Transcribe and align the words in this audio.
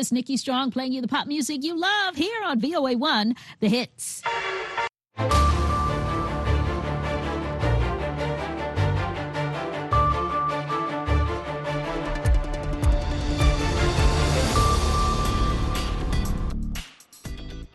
It's 0.00 0.10
Nikki 0.10 0.38
Strong 0.38 0.70
playing 0.70 0.94
you 0.94 1.02
the 1.02 1.08
pop 1.08 1.26
music 1.26 1.62
you 1.62 1.78
love 1.78 2.16
here 2.16 2.42
on 2.46 2.58
VOA1, 2.58 3.36
The 3.60 3.68
Hits. 3.68 4.22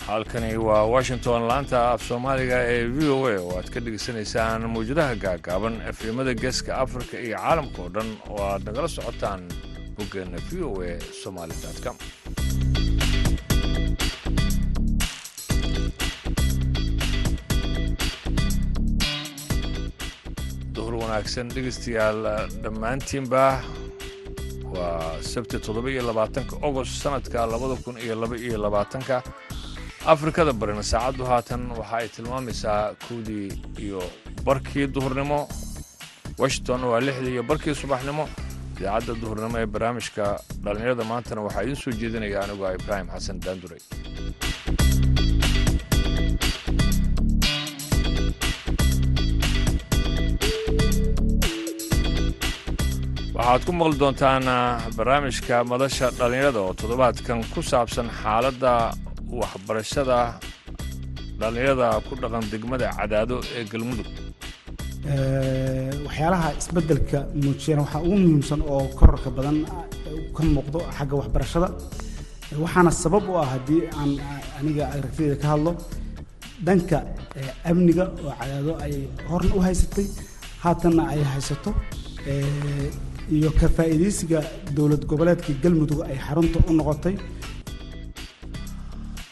halkani 0.07 0.57
waa 0.57 0.83
washington 0.95 1.41
laanta 1.49 1.79
af 1.91 2.01
soomaaliga 2.07 2.57
ee 2.73 2.83
v 2.95 3.09
o 3.15 3.27
a 3.27 3.35
oo 3.41 3.51
aad 3.57 3.69
ka 3.73 3.79
dhegaysanaysaan 3.85 4.61
mawjadaha 4.73 5.15
gaagaaban 5.25 5.75
efrimada 5.91 6.33
geeska 6.43 6.71
afrika 6.85 7.15
iyo 7.25 7.37
caalamka 7.37 7.79
oo 7.85 7.89
dhan 7.95 8.09
oo 8.29 8.41
aad 8.51 8.61
nagala 8.67 8.87
socotaan 8.97 9.41
boggeena 9.97 10.37
v 10.49 10.63
o 10.69 10.71
a 10.89 10.93
somaali 11.23 11.53
com 11.83 11.97
duhur 20.75 20.93
wanaagsan 21.01 21.47
dhegaystayaal 21.55 22.19
dhammaantiinba 22.63 23.43
waa 24.75 25.21
sabti 25.31 25.57
toddoba 25.65 25.89
iyo 25.93 26.03
labaatanka 26.09 26.55
ogost 26.67 26.93
sanadka 27.03 27.45
labada 27.53 27.75
kun 27.85 27.95
iyo 28.05 28.15
laba 28.21 28.35
iyo 28.47 28.57
labaatanka 28.65 29.15
afrikada 30.13 30.51
barina 30.61 30.83
saacaddu 30.91 31.23
haatan 31.31 31.61
waxa 31.79 31.95
ay 32.01 32.07
tilmaamaysaa 32.15 32.81
kowdii 33.07 33.47
iyo 33.85 34.01
barkii 34.47 34.87
duhurnimo 34.95 35.39
washington 36.41 36.81
waa 36.91 37.01
lixdii 37.07 37.33
iyo 37.35 37.43
barkii 37.49 37.75
subaxnimo 37.81 38.25
idaacadda 38.79 39.13
duhurnimo 39.21 39.57
ee 39.61 39.67
barnaamijka 39.75 40.25
dhallinyarada 40.65 41.03
maantana 41.11 41.45
waxaa 41.47 41.63
idiin 41.65 41.81
soo 41.83 41.93
jeedinaya 42.01 42.37
anigoo 42.45 42.71
ibraahim 42.79 43.07
xasan 43.15 43.37
daanduray. 43.45 43.81
Waxaad 53.37 53.61
ku 53.67 53.71
maqli 53.79 53.97
doontaan 54.01 54.45
barnaamijka 54.97 55.55
madasha 55.71 56.07
dhallinyarada 56.19 56.59
oo 56.65 56.73
toddobaadkan 56.79 57.39
ku 57.53 57.59
saabsan 57.71 58.07
xaaladda 58.21 58.73
waxbarashada 59.39 60.19
dhallinyarada 61.39 61.87
ku 62.07 62.13
dhaqan 62.21 62.43
degmada 62.53 62.87
cadaado 62.97 63.37
ee 63.57 63.63
galmudug 63.71 64.07
waxyaalaha 65.15 66.49
isbeddelka 66.59 67.19
muujiyana 67.43 67.81
waxaa 67.85 68.01
ugu 68.07 68.15
muhiimsan 68.23 68.61
oo 68.73 68.83
korarka 68.99 69.29
badan 69.37 69.57
ka 70.35 70.41
muuqdo 70.55 70.79
xagga 70.97 71.15
waxbarashada. 71.21 71.67
Waxaana 72.63 72.91
sabab 73.03 73.23
u 73.29 73.33
ah 73.41 73.47
haddii 73.53 73.81
aan 73.99 74.11
aniga 74.59 74.83
aragtidayda 74.95 75.37
ka 75.41 75.47
hadlo 75.53 75.71
dhanka 76.65 76.97
amniga 77.69 78.05
oo 78.25 78.31
cadaado 78.39 78.73
ay 78.85 78.93
horna 79.29 79.53
u 79.57 79.59
haysatay 79.67 80.05
haatanna 80.63 81.03
ay 81.13 81.21
haysato 81.31 81.71
iyo 83.35 83.49
ka 83.59 83.67
faa'iidaysiga 83.75 84.39
dowlad 84.75 85.03
goboleedka 85.09 85.51
galmudug 85.63 86.01
ay 86.09 86.17
xarunta 86.25 86.57
u 86.69 86.71
noqotay. 86.79 87.15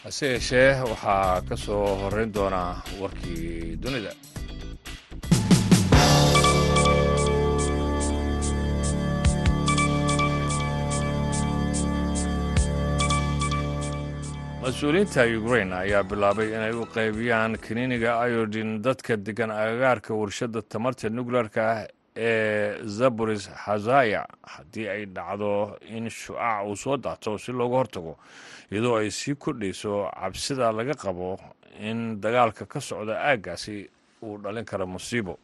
Hase 0.04 0.26
yeeshee 0.34 0.70
waxaa 0.90 1.40
ka 1.48 1.56
soo 1.64 1.84
horrayn 2.02 2.30
doonaa 2.36 2.70
warkii 3.00 3.76
dunida 3.82 4.12
mas'uuliyiinta 14.64 15.22
ukrain 15.40 15.70
ayaa 15.72 16.02
bilaabay 16.10 16.48
inay 16.56 16.72
u 16.72 16.84
qaybiyaan 16.96 17.52
kiniiniga 17.64 18.12
iodin 18.28 18.70
dadka 18.84 19.16
degan 19.26 19.50
agagaarka 19.50 20.14
warshadda 20.20 20.62
tamarta 20.72 21.08
nukleerka 21.10 21.60
ah 21.72 21.86
ee 22.16 22.78
zaboris 22.98 23.44
hazaya 23.64 24.22
haddii 24.54 24.88
ay 24.94 25.02
dhacdo 25.16 25.76
in 25.96 26.08
shu'aac 26.10 26.64
uu 26.68 26.76
soo 26.76 26.96
daato 26.96 27.38
si 27.38 27.52
looga 27.52 27.76
hortago 27.76 28.16
iyadoo 28.72 28.96
ay 28.96 29.10
sii 29.10 29.34
kordhayso 29.34 30.08
cabsida 30.20 30.72
laga 30.72 30.94
qabo 30.94 31.36
in 31.80 32.20
dagaalka 32.20 32.64
ka 32.66 32.80
socda 32.80 33.14
aaggaasi 33.20 33.90
uu 34.22 34.38
dhalin 34.38 34.64
karo 34.64 34.86
musiibo 34.86 35.38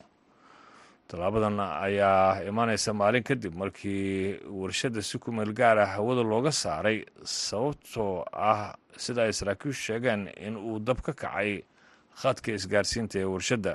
tallaabadan 1.11 1.59
ayaa 1.61 2.43
imanaysa 2.51 2.93
maalin 3.01 3.23
kadib 3.29 3.55
markii 3.63 4.39
warshadda 4.61 5.03
si 5.03 5.19
ku 5.19 5.33
meel 5.33 5.53
gaara 5.61 5.87
hawada 5.95 6.23
looga 6.23 6.53
saaray 6.63 6.99
sababtoo 7.25 8.25
ah 8.33 8.75
sida 8.97 9.23
ay 9.27 9.33
saraakiishu 9.33 9.83
sheegeen 9.89 10.23
in 10.47 10.55
uu 10.57 10.79
dab 10.79 10.99
ka 11.03 11.13
kacay 11.13 11.63
khadka 12.21 12.53
isgaarsiinta 12.59 13.19
ee 13.19 13.25
warshadda. 13.35 13.73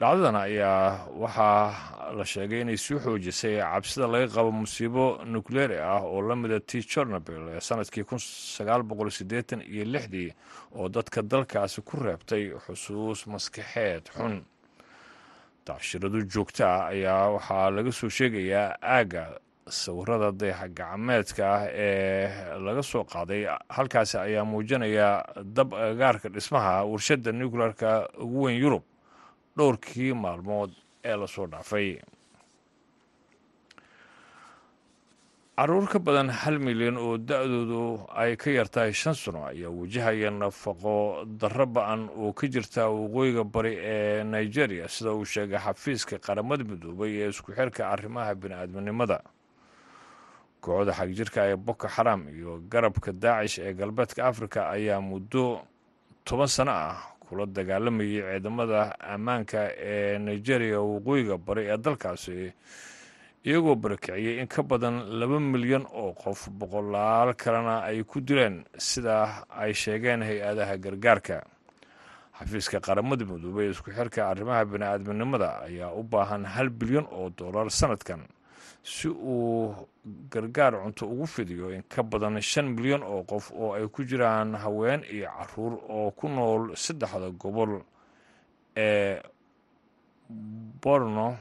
Dhacdadan 0.00 0.36
ayaa 0.36 1.08
waxaa 1.22 2.12
la 2.18 2.24
sheegay 2.32 2.60
inay 2.60 2.76
sii 2.76 2.98
xoojisay 3.04 3.56
cabsida 3.62 4.06
laga 4.12 4.28
qabo 4.34 4.50
musiibo 4.52 5.04
nukleeri 5.24 5.78
ah 5.80 6.02
oo 6.04 6.20
la 6.28 6.34
mida 6.36 6.58
ti 6.60 6.78
jornobil 6.82 7.42
ee 7.54 7.60
sannadkii 7.60 8.04
iyo 9.64 9.84
lixdii 9.94 10.30
oo 10.76 10.88
dadka 10.88 11.22
dalkaasi 11.22 11.80
ku 11.88 11.96
reebtay 12.04 12.52
xusuus 12.66 13.26
maskaxeed 13.32 14.04
xun 14.16 14.44
dacshiradu 15.66 16.20
joogta 16.34 16.64
ah 16.74 16.86
ayaa 16.92 17.30
waxaa 17.36 17.70
laga 17.76 17.92
soo 17.92 18.08
sheegayaa 18.18 18.68
aagga 18.82 19.24
sawirada 19.68 20.28
dayaxa 20.40 20.68
gacmeedka 20.78 21.44
ah 21.54 21.62
ee 21.86 22.58
laga 22.66 22.82
soo 22.82 23.04
qaaday 23.14 23.42
halkaasi 23.76 24.16
ayaa 24.18 24.44
muujinaya 24.44 25.08
dab 25.56 25.74
agagaarka 25.74 26.28
dhismaha 26.28 26.74
warshadda 26.90 27.32
nucleerka 27.40 27.90
ugu 28.24 28.42
weyn 28.46 28.58
yurub 28.64 28.84
dhowrkii 29.58 30.12
maalmood 30.24 30.70
ee 31.04 31.16
la 31.16 31.26
soo 31.26 31.46
dhaafay 31.46 31.88
carruur 35.56 35.86
ka 35.88 35.98
badan 35.98 36.28
hal 36.28 36.58
milyan 36.58 36.96
oo 37.00 37.16
da-doodu 37.18 38.06
ay 38.22 38.36
ka 38.36 38.50
yartahay 38.50 38.92
shan 38.92 39.14
sano 39.14 39.40
ayaa 39.48 39.70
wajahaya 39.72 40.30
nafaqo 40.30 41.24
darro 41.40 41.66
ba'an 41.66 42.08
oo 42.12 42.32
ka 42.32 42.46
jirta 42.46 42.88
waqooyiga 42.92 43.44
bari 43.44 43.72
ee 43.80 44.24
nigeria 44.24 44.88
sida 44.88 45.10
uu 45.16 45.24
sheegay 45.24 45.58
xafiiska 45.58 46.18
qaramada 46.20 46.64
midoobay 46.64 47.12
ee 47.24 47.28
isku 47.32 47.52
xirka 47.56 47.88
arrimaha 47.88 48.34
bini-aadminimada. 48.36 49.18
Kooxda 50.60 50.92
xagjirka 50.92 51.40
ee 51.48 51.56
boko 51.56 51.88
xaram 51.88 52.28
iyo 52.28 52.60
garabka 52.68 53.12
daacish 53.12 53.58
ee 53.64 53.72
galbeedka 53.72 54.28
afrika 54.28 54.68
ayaa 54.76 55.00
muddo 55.00 55.64
toban 56.24 56.48
sano 56.52 56.72
ah 56.72 57.00
kula 57.24 57.46
dagaalamayay 57.46 58.20
ciidamada 58.28 58.92
ammaanka 59.00 59.72
ee 59.80 60.18
nigeria 60.18 60.80
waqooyiga 60.84 61.38
bari 61.40 61.64
ee 61.72 61.76
dalkaasi 61.80 62.52
iyagoo 63.46 63.74
barakiciyey 63.82 64.40
in 64.42 64.46
ka 64.48 64.62
badan 64.62 64.96
laba 65.20 65.38
milyan 65.40 65.84
oo 66.00 66.12
qof 66.22 66.48
boqolaal 66.58 67.34
kalena 67.42 67.74
ay 67.88 68.02
ku 68.04 68.20
dileen 68.20 68.64
sida 68.78 69.46
ay 69.50 69.72
sheegeen 69.74 70.20
hay'adaha 70.28 70.74
gargaarka. 70.84 71.38
Xafiiska 72.38 72.80
qaramada 72.86 73.24
midoobey 73.24 73.70
isku 73.70 73.90
xirka 73.96 74.20
arrimaha 74.30 74.64
bini-aadminimada 74.72 75.48
ayaa 75.66 75.94
u 75.94 76.02
baahan 76.02 76.44
hal 76.44 76.68
bilyan 76.78 77.06
oo 77.16 77.30
dollar 77.30 77.70
sanadkan 77.70 78.22
si 78.82 79.08
uu 79.08 79.72
gargaar 80.32 80.74
cunto 80.82 81.06
ugu 81.12 81.26
fidiyo 81.26 81.70
in 81.72 81.82
ka 81.88 82.02
badan 82.02 82.36
shan 82.42 82.66
milyan 82.76 83.02
oo 83.02 83.22
qof 83.30 83.50
oo 83.54 83.72
ay 83.78 83.86
ku 83.88 84.04
jiraan 84.04 84.54
haween 84.62 85.00
iyo 85.14 85.28
carruur 85.38 85.74
oo 85.88 86.10
ku 86.18 86.28
nool 86.28 86.62
saddexda 86.76 87.30
gobol 87.40 87.80
ee 88.76 89.22
borno 90.82 91.36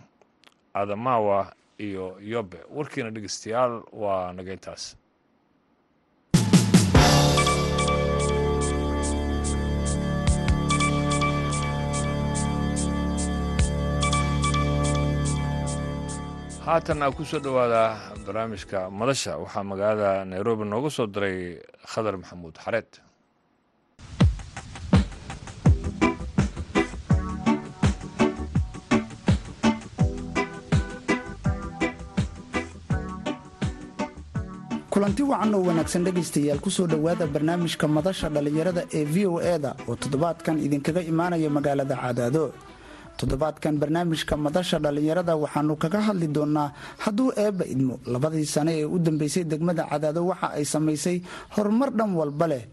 adamawa 0.74 1.52
iyo 1.88 2.18
yobe. 2.32 2.60
Warkiina 2.78 3.10
dhegeystayaal 3.16 3.74
waa 4.02 4.34
nageyntaas 4.38 4.84
haatanna 16.66 17.08
ku 17.16 17.22
soo 17.30 17.40
dhowaada 17.46 17.82
barnaamijka 18.26 18.80
madasha. 19.00 19.32
Waxaa 19.44 19.64
magaalada 19.72 20.26
nairobi 20.32 20.64
nooga 20.66 20.90
soo 20.98 21.08
diray 21.14 21.40
khadar 21.92 22.16
maxamuud 22.22 22.56
xareed 22.64 22.90
kulanti 34.96 35.24
wacan 35.28 35.52
oo 35.56 35.64
wanaagsan 35.68 36.04
dhegaystayaal 36.08 36.60
ku 36.64 36.70
soo 36.72 36.88
dhowaada 36.88 37.28
barnaamijka 37.28 37.84
madasha 37.96 38.28
dhallinyarada 38.36 38.82
ee 39.00 39.04
v 39.04 39.28
o 39.28 39.38
e 39.44 39.56
da 39.60 39.72
oo 39.90 39.96
toddobaadkan 40.02 40.56
idinkaga 40.66 41.02
imaanaya 41.12 41.50
magaalada 41.58 41.96
cadaado 42.04 42.44
toddobaadkan 43.20 43.76
barnaamijka 43.82 44.34
madasha 44.46 44.78
dhallinyarada 44.80 45.34
waxaanu 45.44 45.74
kaga 45.84 46.00
hadli 46.08 46.28
doonaa 46.38 46.68
hadduu 47.04 47.28
eebba 47.44 47.66
idmo 47.74 47.96
labadii 48.14 48.48
sane 48.56 48.72
ee 48.82 48.86
u 48.88 48.98
dambeysay 49.08 49.44
degmada 49.44 49.84
cadaado 49.92 50.22
waxa 50.32 50.48
ay 50.58 50.64
samaysay 50.74 51.18
horumar 51.60 51.90
dhan 51.98 52.12
walba 52.20 52.48
leh 52.52 52.64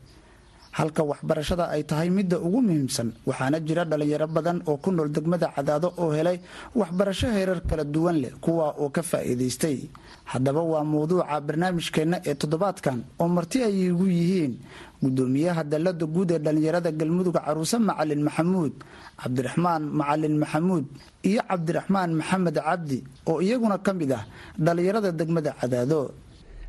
halka 0.78 1.02
waxbarashada 1.10 1.64
ay 1.74 1.82
tahay 1.90 2.08
midda 2.16 2.36
ugu 2.46 2.60
muhiimsan 2.66 3.08
waxaana 3.28 3.58
jira 3.66 3.84
dhallinyaro 3.90 4.26
badan 4.36 4.58
oo 4.70 4.76
ku 4.84 4.88
nool 4.96 5.08
degmada 5.16 5.48
cadaado 5.56 5.88
oo 6.02 6.10
helay 6.16 6.38
waxbarasho 6.80 7.28
heerar 7.36 7.60
kala 7.68 7.84
duwan 7.94 8.16
leh 8.22 8.32
kuwa 8.44 8.66
oo 8.82 8.88
ka 8.96 9.02
faa'iidaystay. 9.10 9.78
Haddaba 10.32 10.62
waa 10.72 10.84
mawduuca 10.92 11.36
barnaamijkeenna 11.46 12.16
ee 12.28 12.34
toddobaadkan 12.40 12.98
oo 13.20 13.28
marti 13.36 13.58
ay 13.68 13.74
igu 13.92 14.06
yihiin 14.16 14.52
gudoomiyaha 15.02 15.62
dalada 15.72 16.06
guud 16.14 16.30
ee 16.36 16.40
dhallinyarada 16.44 16.90
galmudug 17.00 17.36
caruuse 17.36 17.76
macalin 17.88 18.22
maxamuud 18.28 18.72
cabdiraxmaan 19.22 19.82
macalin 20.00 20.36
maxamuud 20.42 20.86
iyo 21.28 21.42
cabdiraxmaan 21.50 22.10
maxamed 22.20 22.56
cabdi 22.68 22.98
oo 23.30 23.38
iyaguna 23.44 23.76
ka 23.86 23.92
mid 24.00 24.10
ah 24.18 24.24
dhallinyarada 24.64 25.10
degmada 25.20 25.52
cadaado. 25.60 26.00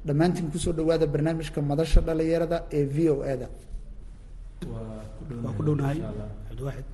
Dhammaantiin 0.07 0.51
ku 0.51 0.57
soo 0.59 0.73
dhawaada 0.77 1.05
barnaamijka 1.13 1.59
madasha 1.71 1.99
dhallinyarada 2.07 2.57
ee 2.77 2.83
v 2.83 2.97
o 3.15 3.23
e 3.23 3.35
da 4.67 5.35
waa 5.43 5.53
ku 5.57 5.61
dhownahay 5.67 5.97
cabdiwaaxid 6.47 6.85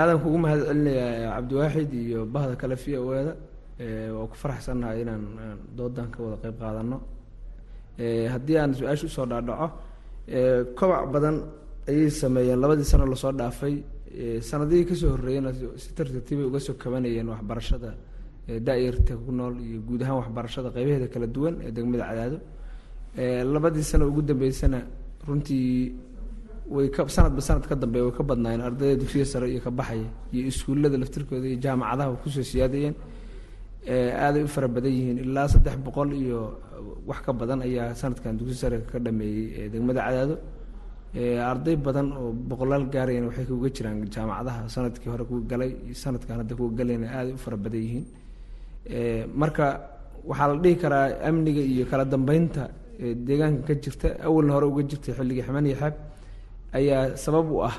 aadan 0.00 0.18
kugu 0.22 0.38
mahad 0.44 0.60
celinayaa 0.68 1.30
cabdiwaaxid 1.36 1.90
iyo 2.04 2.20
bahda 2.34 2.54
kale 2.60 2.74
v 2.82 2.84
o 2.98 3.08
e 3.20 3.22
da 3.28 3.32
waa 4.16 4.26
ku 4.30 4.34
faraxsannahay 4.42 4.98
inaan 5.04 5.24
doodan 5.76 6.06
ka 6.14 6.18
wada 6.24 6.36
qeyb 6.42 6.56
qaadano 6.62 6.96
haddii 8.32 8.56
aan 8.60 8.72
su'aasha 8.78 9.06
u 9.06 9.08
soo 9.16 9.26
dhaadhaco 9.32 9.66
kobac 10.78 11.04
badan 11.14 11.36
ayay 11.88 12.10
sameeyeen. 12.10 12.58
Labadii 12.62 12.84
sano 12.84 13.04
la 13.06 13.16
soo 13.16 13.32
dhaafay. 13.32 13.74
Sanadihii 14.48 14.84
ka 14.88 14.94
soo 14.94 15.10
horreeyena 15.14 15.50
si 15.82 15.88
tartartiibay 15.96 16.44
uga 16.50 16.58
soo 16.66 16.74
kabanayeen 16.74 17.28
waxbarashada 17.28 17.90
da-yarta 18.66 19.14
ku 19.24 19.30
nool 19.32 19.54
iyo 19.60 19.78
guud 19.86 20.02
ahaan 20.02 20.18
waxbarashada 20.22 20.68
qeybaheeda 20.74 21.06
kala 21.14 21.26
duwan 21.26 21.54
ee 21.66 21.70
degmada 21.76 22.04
cadaado. 22.10 22.38
Labadii 23.54 23.82
sano 23.90 24.04
ugu 24.10 24.22
dambeysana 24.22 24.78
runtii 25.26 25.94
way 26.74 26.88
ka 26.94 27.02
sanadba 27.16 27.40
sanad 27.48 27.64
ka 27.70 27.74
dambeeya 27.82 28.04
way 28.08 28.14
ka 28.18 28.22
badnaayeen 28.30 28.62
ardayda 28.68 28.94
dugsiga 29.02 29.24
sare 29.32 29.46
iyo 29.52 29.60
ka 29.66 29.70
baxaya 29.78 30.08
iyo 30.34 30.42
iskuullada 30.50 30.96
laftirkooda 31.02 31.46
iyo 31.50 31.58
jaamacadaha 31.64 32.16
ku 32.22 32.28
soo 32.34 32.42
siyaadayeen 32.52 32.94
aaday 34.24 34.42
u 34.42 34.48
fara 34.54 34.68
badan 34.68 34.92
yihiin. 34.98 35.18
Ilaa 35.24 35.48
saddex 35.52 35.76
boqol 35.86 36.10
iyo 36.22 36.40
wax 37.08 37.18
ka 37.26 37.32
badan 37.40 37.60
ayaa 37.66 37.94
sanadkan 38.00 38.32
dugsi 38.38 38.54
sare 38.62 38.76
ka 38.90 38.98
dhameeyey 38.98 39.68
degmada 39.72 40.00
cadaado. 40.06 40.36
Arday 41.50 41.76
badan 41.86 42.06
oo 42.18 42.32
boqolaal 42.50 42.84
gaarayan 42.94 43.24
waxay 43.28 43.46
kuga 43.50 43.68
jiraan 43.76 43.98
jaamacadaha 44.14 44.60
sannadkii 44.74 45.10
hore 45.12 45.24
kuwa 45.28 45.40
galay 45.50 45.70
sanadkan 46.02 46.36
hadda 46.40 46.54
kuwa 46.58 46.70
galayna 46.78 47.06
aaday 47.18 47.32
u 47.38 47.40
fara 47.44 47.56
badan 47.64 47.80
yihiin. 47.86 48.04
Marka 49.40 49.66
waxaa 50.30 50.48
la 50.52 50.56
dhihi 50.64 50.76
karaa 50.82 51.06
amniga 51.28 51.62
iyo 51.72 51.84
kala 51.90 52.04
dambeynta 52.04 52.62
deegaanka 53.26 53.62
ka 53.68 53.74
jirta 53.82 54.08
awalna 54.26 54.52
hore 54.56 54.66
uga 54.72 54.82
jirtay 54.90 55.12
xilligii 55.18 55.44
xaman 55.46 55.66
iyo 55.70 55.76
xaab 55.82 55.94
ayaa 56.78 57.02
sabab 57.24 57.46
u 57.56 57.58
ah 57.68 57.76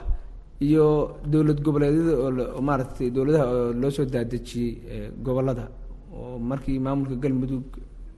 iyo 0.68 0.86
dowlad 1.32 1.60
goboleedyada 1.66 2.14
oo 2.26 2.62
maaragtay 2.68 3.08
dowladaha 3.16 3.46
oo 3.56 3.74
loo 3.82 3.92
soo 3.98 4.06
daadejiyey 4.14 4.72
gobollada 5.26 5.66
oo 6.18 6.38
markii 6.50 6.80
maamulka 6.86 7.16
galmudug 7.24 7.66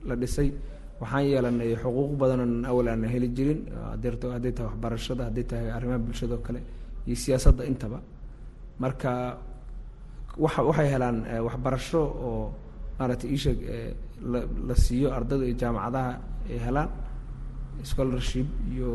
la 0.08 0.14
dhisay 0.20 0.48
waxaan 1.00 1.24
yeelanay 1.32 1.70
xuquuq 1.82 2.12
badanoon 2.20 2.54
awal 2.70 2.86
aan 2.92 3.04
heli 3.14 3.28
jirin. 3.36 3.60
Adeerto 3.94 4.26
hadday 4.34 4.52
tahay 4.56 4.68
waxbarashada 4.70 5.22
hadday 5.28 5.44
tahay 5.50 5.68
arrimaha 5.76 5.98
bulshada 6.06 6.34
oo 6.36 6.42
kale 6.46 6.60
iyo 7.06 7.16
siyaasadda 7.22 7.62
intaba. 7.70 7.98
Marka 8.82 9.10
waxa 10.44 10.60
waxay 10.68 10.88
helaan 10.94 11.18
waxbarasho 11.46 12.00
oo 12.28 12.44
maaragtay 12.98 13.28
iisheeg 13.34 13.58
la 14.32 14.40
la 14.68 14.74
siiyo 14.84 15.08
ardayda 15.16 15.44
iyo 15.48 15.56
jaamacadaha 15.62 16.12
ay 16.52 16.58
helaan 16.66 16.88
scholarship 17.90 18.48
iyo 18.72 18.90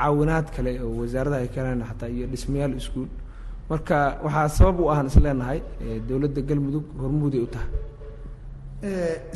caawinaad 0.00 0.46
kale 0.56 0.72
oo 0.84 0.92
wasaaradaha 1.02 1.40
ay 1.44 1.48
kaleen 1.56 1.80
xataa 1.90 2.08
iyo 2.16 2.26
dhismayaal 2.32 2.74
iskuol 2.80 3.08
marka 3.70 3.96
waxaa 4.24 4.48
sabab 4.58 4.76
u 4.80 4.84
ahan 4.92 5.06
is 5.10 5.16
leenahay 5.24 5.58
dowladda 6.08 6.40
galmudug 6.48 6.86
hormuuday 7.02 7.40
u 7.46 7.48
tahay. 7.54 7.70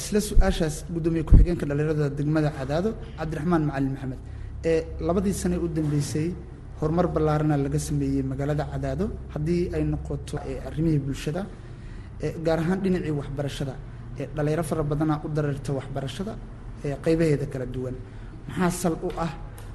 Isla 0.00 0.18
su'aashaas 0.28 0.76
gudoomiye 0.94 1.22
ku-xigeenka 1.28 1.64
dhallinyarada 1.68 2.06
degmada 2.18 2.50
cadaado 2.58 2.90
cabdiraxmaan 3.18 3.62
macalin 3.68 3.90
maxamed. 3.94 4.20
Labadii 5.06 5.34
sane 5.42 5.56
u 5.64 5.68
dambeysay 5.76 6.28
horumar 6.80 7.06
ballaarana 7.14 7.56
laga 7.64 7.78
sameeyey 7.88 8.22
magaalada 8.30 8.64
cadaado 8.72 9.06
haddii 9.34 9.62
ay 9.76 9.84
noqoto 9.92 10.34
arrimihii 10.68 10.98
bulshada 11.06 11.42
gaar 12.46 12.58
ahaan 12.62 12.78
dhinacii 12.84 13.14
waxbarashada 13.20 13.74
dhalinyaro 14.36 14.64
fara 14.70 14.82
badana 14.90 15.14
u 15.24 15.28
dareerta 15.36 15.70
waxbarashada 15.78 16.32
qeybaheeda 17.04 17.46
kala 17.52 17.66
duwan. 17.74 17.94
Maxaa 18.48 18.70
sal 18.82 18.94
u 19.06 19.10
ah 19.26 19.30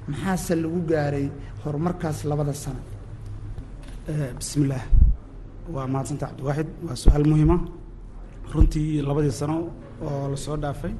maxaase 0.08 0.54
lagu 0.62 0.80
gaaray 0.90 1.26
horumarkaas 1.64 2.18
labada 2.30 2.54
sano? 2.62 2.80
Bismillaah 4.38 4.84
waa 5.74 5.86
mahadsanta 5.92 6.26
cabdiwaaxid 6.30 6.68
waa 6.86 6.96
su'aal 7.02 7.24
muhiima. 7.30 7.56
Runtii 8.52 9.02
labadii 9.08 9.34
sano 9.40 9.56
oo 10.06 10.28
la 10.32 10.36
soo 10.44 10.56
dhaafay 10.62 10.92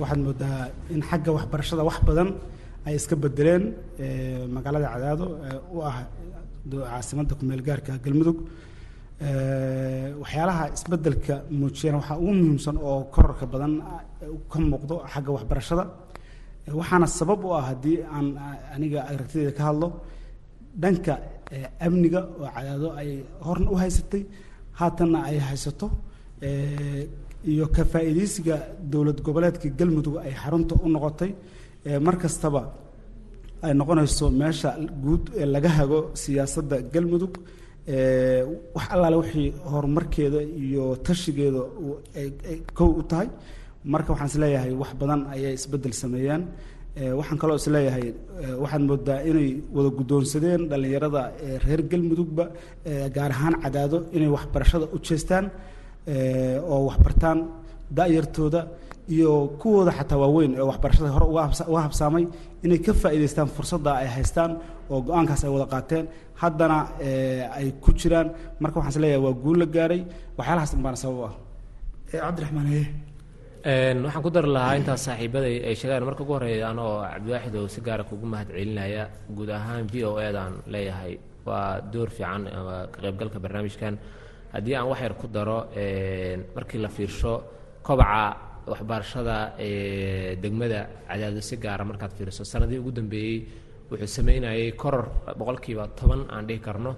waxaad 0.00 0.20
moodaa 0.26 0.58
in 0.94 1.02
xagga 1.08 1.30
waxbarashada 1.36 1.82
wax 1.88 1.98
badan 2.08 2.28
ay 2.86 2.94
iska 2.98 3.14
bedeleen 3.22 3.64
magaalada 4.54 4.88
cadaado 4.94 5.26
u 5.76 5.78
ah 5.90 5.96
caasimadda 6.70 7.34
kumeel 7.38 7.62
gaarka 7.68 7.92
galmudug. 8.04 8.38
Waxyaalaha 10.22 10.64
isbeddelka 10.76 11.34
muujiyana 11.58 11.96
waxaa 12.00 12.18
ugu 12.22 12.32
muhiimsan 12.40 12.76
oo 12.88 12.98
korarka 13.14 13.44
badan 13.52 13.72
ka 14.50 14.58
muuqdo 14.70 14.94
xagga 15.12 15.30
waxbarashada 15.36 15.84
waxaana 16.78 17.06
sabab 17.18 17.40
u 17.46 17.48
ah 17.58 17.62
haddii 17.70 17.98
aan 18.16 18.26
aniga 18.74 19.00
aragtideyda 19.10 19.52
ka 19.58 19.62
hadlo 19.68 19.88
dhanka 20.82 21.14
amniga 21.86 22.20
oo 22.40 22.46
cadaado 22.54 22.88
ay 23.00 23.10
horna 23.46 23.68
u 23.72 23.76
haysatay 23.82 24.22
haatanna 24.78 25.18
ay 25.30 25.38
haysato 25.48 25.86
iyo 27.52 27.66
ka 27.74 27.82
faa'iidaysiga 27.92 28.56
dowlad 28.92 29.18
goboleedka 29.26 29.68
galmudug 29.78 30.16
ay 30.26 30.32
xarunta 30.42 30.74
u 30.84 30.88
noqotay 30.94 31.30
mar 32.06 32.16
kastaba 32.22 32.62
ay 33.64 33.72
noqonayso 33.80 34.26
meesha 34.40 34.70
guud 35.04 35.24
ee 35.40 35.46
laga 35.54 35.70
hago 35.78 35.98
siyaasadda 36.22 36.76
galmudug 36.94 37.34
wax 38.76 38.86
allaale 38.94 39.16
wixii 39.22 39.48
horumarkeeda 39.72 40.40
iyo 40.64 40.84
tashigeeda 41.06 41.62
kow 42.78 42.90
u 43.00 43.02
tahay 43.10 43.28
marka 43.84 44.08
waxaan 44.12 44.28
is 44.32 44.36
leeyahay 44.42 44.72
wax 44.82 44.90
badan 45.00 45.20
ayay 45.34 45.52
isbeddel 45.58 45.92
sameeyaan. 46.02 46.42
Waxaan 47.18 47.38
kaloo 47.42 47.56
is 47.62 47.66
leeyahay 47.74 48.06
waxaad 48.62 48.82
moodaa 48.90 49.20
inay 49.30 49.48
wada 49.74 49.90
guddoonsadeen 49.98 50.60
dhallinyarada 50.70 51.22
reer 51.64 51.80
galmudugba 51.90 52.44
gaar 53.16 53.30
ahaan 53.36 53.54
cadaado 53.62 53.98
inay 54.16 54.28
waxbarashada 54.36 54.86
u 54.94 54.98
jeestaan 55.06 55.44
oo 56.72 56.80
waxbartaan 56.88 57.38
da-yartooda 57.96 58.60
iyo 59.14 59.32
kuwooda 59.60 59.90
xataa 59.98 60.18
waaweyn 60.22 60.52
ee 60.58 60.64
waxbarashada 60.70 61.08
hore 61.16 61.26
uga 61.72 61.80
habsaamay 61.86 62.24
inay 62.64 62.78
ka 62.86 62.92
faa'iidaystaan 63.02 63.48
fursadda 63.56 63.90
ay 64.02 64.08
haystaan 64.16 64.50
oo 64.90 65.00
go'aankaas 65.06 65.42
ay 65.44 65.50
wada 65.56 65.66
qaateen. 65.74 66.04
Haddana 66.42 66.78
ay 67.58 67.66
ku 67.82 67.90
jiraan. 68.00 68.28
Marka 68.62 68.76
waxaan 68.78 68.94
is 68.94 69.00
leeyahay 69.02 69.22
waa 69.26 69.34
guul 69.42 69.56
la 69.62 69.66
gaaray. 69.76 70.00
Waxyaalahaas 70.38 70.70
dhan 70.72 70.82
baana 70.86 70.98
sabab 71.04 71.32
cabdiraxmaan 72.12 72.66
haye 72.72 72.84
waxaan 73.64 74.22
ku 74.22 74.30
dari 74.30 74.48
lahaa 74.50 74.76
intaas 74.78 75.02
saaxiibaday 75.06 75.62
ay 75.68 75.74
sheegaan 75.78 76.04
marka 76.04 76.22
ugu 76.24 76.34
horreeya 76.34 76.70
anoo 76.70 77.02
cabdiwaaxid 77.06 77.54
oo 77.56 77.68
si 77.68 77.80
gaara 77.80 78.02
kugu 78.04 78.26
mahad 78.26 78.48
celinaya 78.50 79.04
guud 79.30 79.50
ahaan 79.50 79.86
v 79.86 79.94
o 80.04 80.18
edaan 80.18 80.54
leeyahay. 80.66 81.18
Waa 81.46 81.80
door 81.92 82.08
fiican 82.10 82.42
ka 82.46 82.98
qaybgalka 83.02 83.38
barnaamijkan. 83.38 83.94
Haddii 84.52 84.74
aan 84.76 84.88
wax 84.90 85.00
yar 85.00 85.14
ku 85.14 85.26
daro 85.28 85.58
markii 86.56 86.78
la 86.82 86.88
fiirsho 86.88 87.34
kobaca 87.82 88.36
waxbarashada 88.66 89.54
degmada 90.42 90.80
cadaado 91.08 91.40
si 91.40 91.56
gaara 91.56 91.84
markaad 91.84 92.12
fiiriso. 92.16 92.42
Sanadii 92.44 92.78
ugu 92.82 92.90
dambeeyey 92.90 93.46
wuxuu 93.90 94.06
sameynayay 94.16 94.72
koror 94.74 95.06
boqolkiiba 95.38 95.84
toban 95.98 96.26
aan 96.30 96.46
dhihi 96.48 96.60
karno. 96.60 96.92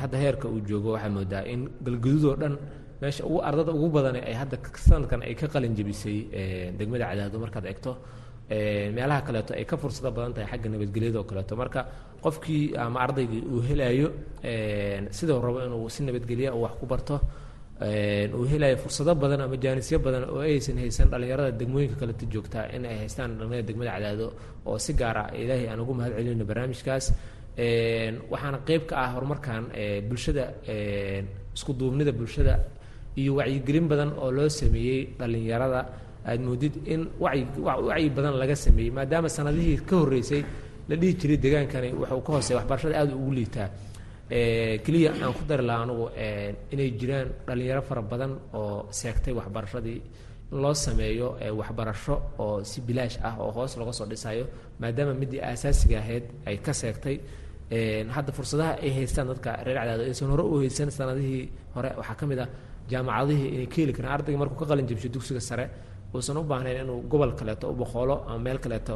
Hadda 0.00 0.16
heerka 0.18 0.46
uu 0.48 0.60
joogo 0.68 0.92
waxaa 0.94 1.10
moodaa 1.10 1.42
in 1.46 1.68
galguduud 1.84 2.24
oo 2.30 2.36
dhan 2.36 2.54
meesha 3.02 3.22
ugu 3.28 3.38
ardada 3.48 3.72
ugu 3.76 3.88
badan 3.96 4.16
ay 4.30 4.34
hadda 4.40 4.56
sanadkan 4.86 5.20
ay 5.28 5.34
ka 5.40 5.46
qalin 5.54 5.72
jebisay 5.78 6.16
degmada 6.78 7.04
cadaado 7.10 7.36
markaad 7.44 7.66
egto 7.72 7.92
meelaha 8.96 9.20
kaleeto 9.26 9.52
ay 9.58 9.64
ka 9.70 9.76
fursado 9.82 10.10
badan 10.16 10.32
tahay 10.36 10.48
xagga 10.52 10.68
nabadgelyada 10.74 11.18
oo 11.20 11.26
kaleeto. 11.30 11.52
Marka 11.62 11.80
qofkii 12.24 12.64
ama 12.84 12.98
ardaygii 13.06 13.42
uu 13.52 13.60
helayo 13.68 14.08
sidau 15.16 15.38
rabo 15.46 15.58
inuu 15.66 15.88
si 15.94 16.00
nabadgelya 16.06 16.50
wax 16.62 16.74
ku 16.80 16.84
barto 16.92 17.16
uu 18.38 18.44
helayo 18.52 18.76
fursado 18.82 19.12
badan 19.22 19.40
ama 19.46 19.56
jaanisyo 19.64 19.98
badan 20.06 20.24
oo 20.32 20.40
aysan 20.48 20.76
haysan 20.82 21.06
dhallinyarada 21.12 21.50
degmooyinka 21.60 21.96
kaleta 22.00 22.24
joogtaa 22.32 22.64
in 22.76 22.82
ay 22.90 22.96
haystaan 23.02 23.30
dhallinyarada 23.38 23.66
degmada 23.70 23.90
cadaado 23.96 24.26
oo 24.68 24.78
si 24.84 24.92
gaara 25.00 25.24
ilaahay 25.42 25.66
aan 25.72 25.80
ugu 25.84 25.92
mahad 25.98 26.12
celino 26.18 26.44
barnaamijkaas. 26.50 27.04
Waxaana 28.32 28.58
qeyb 28.68 28.82
ka 28.90 28.94
ah 29.04 29.08
horumarkan 29.14 29.62
bulshada 30.08 30.44
isku 31.56 31.72
duubnida 31.80 32.12
bulshada 32.20 32.54
iyo 33.20 33.32
wacyigelin 33.38 33.86
badan 33.92 34.10
oo 34.22 34.30
loo 34.36 34.48
sameeyey 34.48 35.00
dhallinyarada 35.18 35.80
aad 36.30 36.40
moodid 36.48 36.74
in 36.92 37.00
wacyi 37.24 37.44
wacyi 37.88 38.08
badan 38.16 38.34
laga 38.42 38.56
sameeyey 38.64 38.90
maadaama 38.98 39.28
sanadihii 39.36 39.78
ka 39.88 39.94
horreysay 40.02 40.42
la 40.88 40.94
dhihi 41.00 41.12
jiray 41.20 41.36
deegaankani 41.44 41.88
wuxuu 42.00 42.20
ka 42.26 42.30
hooseeya 42.34 42.56
waxbarashada 42.60 42.94
aad 43.00 43.10
ugu 43.18 43.32
liitaa 43.38 43.68
keliya 44.84 45.10
aan 45.22 45.32
ku 45.36 45.42
dari 45.48 45.62
lahaa 45.68 45.82
anugu 45.86 46.06
inay 46.72 46.90
jiraan 47.00 47.28
dhallinyaro 47.46 47.82
fara 47.88 48.02
badan 48.02 48.32
oo 48.54 48.86
seegtay 48.90 49.32
waxbarashadii. 49.38 50.00
In 50.52 50.58
loo 50.62 50.74
sameeyo 50.74 51.28
waxbarasho 51.60 52.14
oo 52.38 52.64
si 52.64 52.80
bilaash 52.80 53.16
ah 53.28 53.34
oo 53.40 53.50
hoos 53.56 53.76
looga 53.76 53.92
soo 53.92 54.06
dhisayo 54.06 54.44
maadaama 54.80 55.12
midii 55.20 55.40
aasaasiga 55.40 55.98
ahayd 55.98 56.24
ay 56.46 56.56
ka 56.64 56.72
seegtay. 56.72 57.16
Hadda 58.14 58.32
fursadaha 58.36 58.72
ay 58.84 58.90
haystaan 58.96 59.26
dadka 59.32 59.50
reer 59.64 59.76
cadaado 59.80 60.02
aysan 60.04 60.28
hore 60.32 60.42
u 60.52 60.54
haysan 60.62 60.90
sanadihii 60.90 61.48
hore 61.74 61.90
waxaa 61.98 62.16
ka 62.20 62.24
mid 62.26 62.38
ah 62.44 62.48
jaamacadihii 62.90 63.48
inay 63.54 63.66
ka 63.72 63.76
heli 63.82 63.92
karaan 63.96 64.14
ardayga 64.16 64.38
markuu 64.42 64.58
ka 64.60 64.66
qalin 64.70 64.86
dugsiga 65.14 65.40
sare 65.48 65.64
uusan 66.14 66.36
u 66.40 66.42
baahnayn 66.50 66.78
inuu 66.84 67.00
gobol 67.12 67.32
kaleeto 67.38 67.66
u 67.72 67.74
boqoolo 67.80 68.14
ama 68.28 68.38
meel 68.46 68.58
kaleeto 68.64 68.94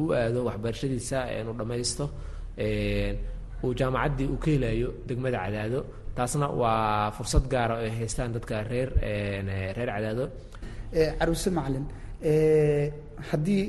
u 0.00 0.12
aado 0.20 0.40
waxbarashadiisa 0.48 1.18
inuu 1.40 1.54
dhammaysto 1.58 2.04
uu 3.64 3.72
jaamacaddii 3.78 4.26
uu 4.32 4.38
ka 4.44 4.48
helayo 4.54 4.88
degmada 5.08 5.38
cadaado. 5.44 5.80
Taasna 6.16 6.46
waa 6.60 7.10
fursad 7.16 7.44
gaara 7.52 7.74
oo 7.78 7.82
ay 7.86 7.90
haystaan 7.98 8.32
dadka 8.36 8.54
reer 8.70 8.90
reer 9.76 9.88
cadaado. 9.94 10.24
Caruuse 11.18 11.50
macalin 11.56 11.84
haddii 13.30 13.62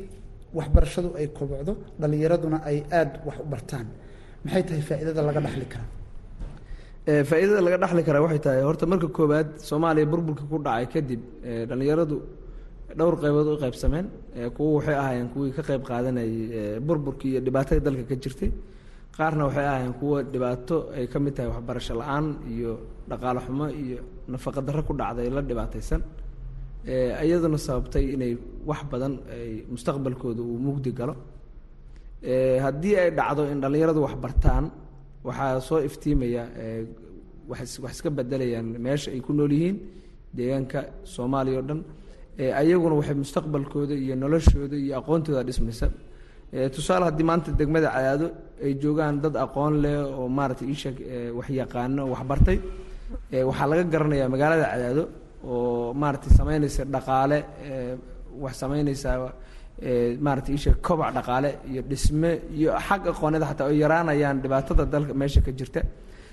waxbarashadu 0.57 1.09
ay 1.19 1.27
kobocdo 1.37 1.73
dhallinyaraduna 1.99 2.57
ay 2.69 2.77
aada 2.97 3.17
wax 3.27 3.37
u 3.43 3.45
bartaan 3.53 3.87
maxay 4.45 4.63
tahay 4.67 4.81
faa'iidada 4.89 5.21
laga 5.27 5.39
dhaxli 5.45 5.65
karaa 5.73 5.89
faa'iidada 7.07 7.61
laga 7.65 7.77
dhaxli 7.83 8.03
karaa 8.07 8.21
waxay 8.25 8.39
tahay 8.45 8.61
horta 8.67 8.85
marka 8.91 9.07
koowaad 9.17 9.47
soomaaliya 9.69 10.05
burburkii 10.11 10.47
ku 10.51 10.57
dhacay 10.65 10.85
kadib 10.93 11.21
dhallinyaradu 11.69 12.17
dhowr 12.99 13.15
qaybood 13.23 13.47
u 13.53 13.57
qaybsameen 13.63 14.05
kuwo 14.55 14.69
waxay 14.77 14.95
ahaayeen 15.01 15.29
kuwii 15.33 15.51
ka 15.57 15.61
qayb 15.69 15.81
qaadanayay 15.89 16.79
burburkii 16.87 17.31
iyo 17.33 17.41
dhibaatada 17.45 17.79
dalka 17.87 18.03
ka 18.09 18.15
jirtay. 18.23 18.51
Qaarna 19.17 19.43
waxay 19.47 19.65
ahaayeen 19.71 19.93
kuwo 19.99 20.15
dhibaato 20.33 20.75
ay 20.97 21.05
ka 21.07 21.17
mid 21.19 21.33
tahay 21.35 21.49
waxbarasho 21.53 21.93
la'aan 22.01 22.25
iyo 22.53 22.71
dhaqaale 23.09 23.39
xumo 23.45 23.65
iyo 23.83 23.99
nafaqa 24.33 24.61
darro 24.67 24.83
ku 24.87 24.93
dhacday 25.01 25.29
la 25.35 25.41
dhibaataysan. 25.49 26.01
Iyaduna 27.25 27.57
sababtay 27.57 28.03
inay 28.15 28.33
wax 28.69 28.81
badan 28.91 29.13
ay 29.35 29.65
mustaqbalkooda 29.73 30.41
uu 30.41 30.57
mugdi 30.65 30.91
galo. 30.99 31.15
Haddii 32.65 32.95
ay 33.01 33.09
dhacdo 33.19 33.41
in 33.53 33.59
dhallinyaradu 33.63 33.99
wax 34.05 34.13
bartaan 34.23 34.65
waxaa 35.27 35.59
soo 35.67 35.79
iftiimaya 35.87 36.43
wax 37.49 37.79
wax 37.83 37.91
iska 37.95 38.09
bedelayaan 38.17 38.67
meesha 38.85 39.09
ay 39.15 39.21
ku 39.25 39.31
nool 39.33 39.51
yihiin 39.51 39.77
deegaanka 40.37 40.79
soomaaliya 41.13 41.59
o 41.59 41.61
dhan. 41.69 41.81
Ayaguna 42.61 42.95
waxay 42.99 43.15
mustaqbalkooda 43.21 43.95
iyo 44.03 44.15
noloshooda 44.15 44.75
iyo 44.83 44.93
aqoontooda 44.99 45.43
dhismaysa. 45.47 45.87
Tusaale 46.73 47.05
haddii 47.09 47.23
maanta 47.29 47.51
degmada 47.59 47.89
cadaado 47.95 48.27
ay 48.63 48.73
joogaan 48.81 49.15
dad 49.23 49.35
aqoon 49.45 49.73
leh 49.83 49.97
oo 50.19 50.27
maaragtay 50.37 50.67
iisheeg 50.71 50.97
wax 51.37 51.47
yaqaano 51.59 52.01
wax 52.13 52.21
bartay. 52.29 52.57
Waxaa 53.49 53.67
laga 53.71 53.83
garanayaa 53.93 54.29
magaalada 54.33 54.65
cadaado 54.73 55.03
oo 55.43 55.93
maaragtay 56.01 56.31
samaynaysa 56.39 56.83
dhaqaale 56.93 57.37
wax 58.43 58.53
samaynaysaa 58.61 59.15
maaragtay 60.25 60.53
iisheeg 60.55 60.77
kobac 60.87 61.13
dhaqaale 61.15 61.49
iyo 61.71 61.81
dhisme 61.89 62.31
iyo 62.57 62.69
xag 62.87 63.01
aqoonada 63.11 63.45
xataa 63.51 63.67
ay 63.71 63.77
yaraanayaan 63.83 64.37
dhibaatada 64.43 64.83
dalka 64.85 65.13
meesha 65.13 65.41
ka 65.41 65.51
jirta. 65.51 65.81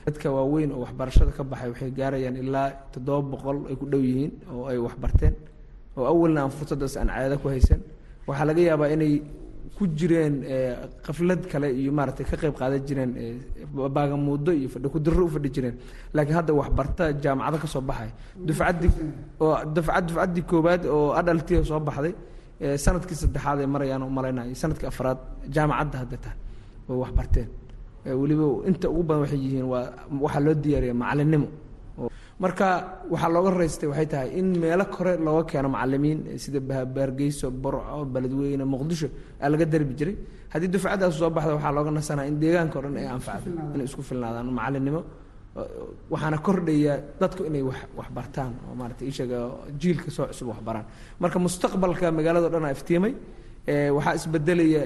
Dadka 0.06 0.26
waaweyn 0.36 0.70
oo 0.72 0.80
waxbarashada 0.84 1.32
ka 1.36 1.42
baxay 1.44 1.68
waxay 1.72 1.90
gaarayaan 1.98 2.36
ilaa 2.42 2.68
toddoba 2.92 3.22
boqol 3.32 3.58
ay 3.70 3.76
ku 3.80 3.84
dhow 3.90 4.00
yihiin 4.08 4.32
oo 4.54 4.64
ay 4.70 4.78
waxbarteen 4.78 5.34
oo 5.96 6.04
awalna 6.12 6.40
aan 6.42 6.50
fursaddaas 6.50 6.94
aan 6.96 7.08
caado 7.08 7.36
ku 7.42 7.48
haysan. 7.48 7.80
Waxaa 8.26 8.46
laga 8.48 8.60
yaabaa 8.68 8.90
inay 8.94 9.22
ku 9.76 9.84
jireen 9.98 10.34
qaflad 11.06 11.42
kale 11.50 11.68
iyo 11.80 11.90
maaragtay 11.92 12.24
ka 12.30 12.36
qayb 12.42 12.54
qaadan 12.60 12.82
jireen 12.86 13.10
baagamuuddo 13.96 14.50
iyo 14.52 14.68
fadhi 14.68 14.86
u 15.26 15.28
fadhi 15.34 15.50
jireen. 15.54 15.76
Laakiin 16.14 16.36
hadda 16.38 16.52
waxbarta 16.54 17.04
jaamacado 17.22 17.58
ka 17.62 17.66
soo 17.66 17.80
baxay. 17.82 18.10
Dufcaddii 18.46 18.90
dufcad 19.74 20.04
dufcaddii 20.08 20.42
koowaad 20.50 20.82
oo 20.86 21.12
adhaltiga 21.18 21.64
soo 21.64 21.80
baxday 21.80 22.14
sannadkii 22.84 23.16
saddexaad 23.22 23.58
ay 23.64 23.68
marayaan 23.74 24.02
u 24.02 24.10
malaynayo 24.18 24.54
sannadkii 24.62 24.88
afraad 24.92 25.18
jaamacadda 25.54 25.96
hadda 26.02 26.30
oo 26.90 26.96
waxbarteen 27.04 27.48
weliba 28.20 28.46
inta 28.70 28.86
ugu 28.92 29.02
badan 29.08 29.20
waxay 29.24 29.40
yihiin 29.44 29.66
waa 29.72 29.84
waxaa 30.24 30.42
loo 30.46 30.54
diyaariya 30.64 30.94
macalinnimo 31.02 31.48
marka 32.42 32.66
waxaa 33.12 33.30
looga 33.34 33.50
raystay 33.60 33.88
waxay 33.92 34.06
tahay 34.12 34.28
in 34.40 34.46
meelo 34.62 34.84
kore 34.94 35.12
looga 35.26 35.42
keeno 35.50 35.68
macalimiin 35.76 36.18
sida 36.42 36.60
baargeyso 36.96 37.46
borco 37.62 38.04
beledweyne 38.14 38.64
muqdisho 38.72 39.08
aa 39.42 39.48
laga 39.52 39.64
darbi 39.72 39.94
jiray. 39.98 40.16
Haddii 40.52 40.68
dufcadaas 40.74 41.14
soo 41.20 41.30
baxda 41.36 41.52
waxaa 41.56 41.72
looga 41.76 41.90
nasanaya 41.98 42.28
in 42.30 42.36
deegaanka 42.42 42.76
o 42.78 42.82
ay 43.00 43.06
anfacdo 43.16 43.48
inay 43.74 43.86
isku 43.88 44.02
filnaadaan 44.08 44.48
macalinimo 44.58 45.00
waxaana 46.12 46.38
kordhaya 46.46 46.94
dadku 47.20 47.42
inay 47.48 47.62
wax 47.68 47.78
wax 47.98 48.08
bartaan 48.16 48.52
oo 48.68 48.74
maarata 48.80 49.02
ishaga 49.10 49.38
jiilka 49.80 50.10
soo 50.16 50.26
cusub 50.30 50.48
wax 50.52 50.60
baraan. 50.68 50.84
Marka 51.22 51.38
mustaqbalka 51.44 52.06
magaalada 52.18 52.46
o 52.46 52.50
dhan 52.54 52.64
aa 52.68 52.72
iftiimay 52.76 53.12
waxaa 53.96 54.14
isbedelaya 54.18 54.82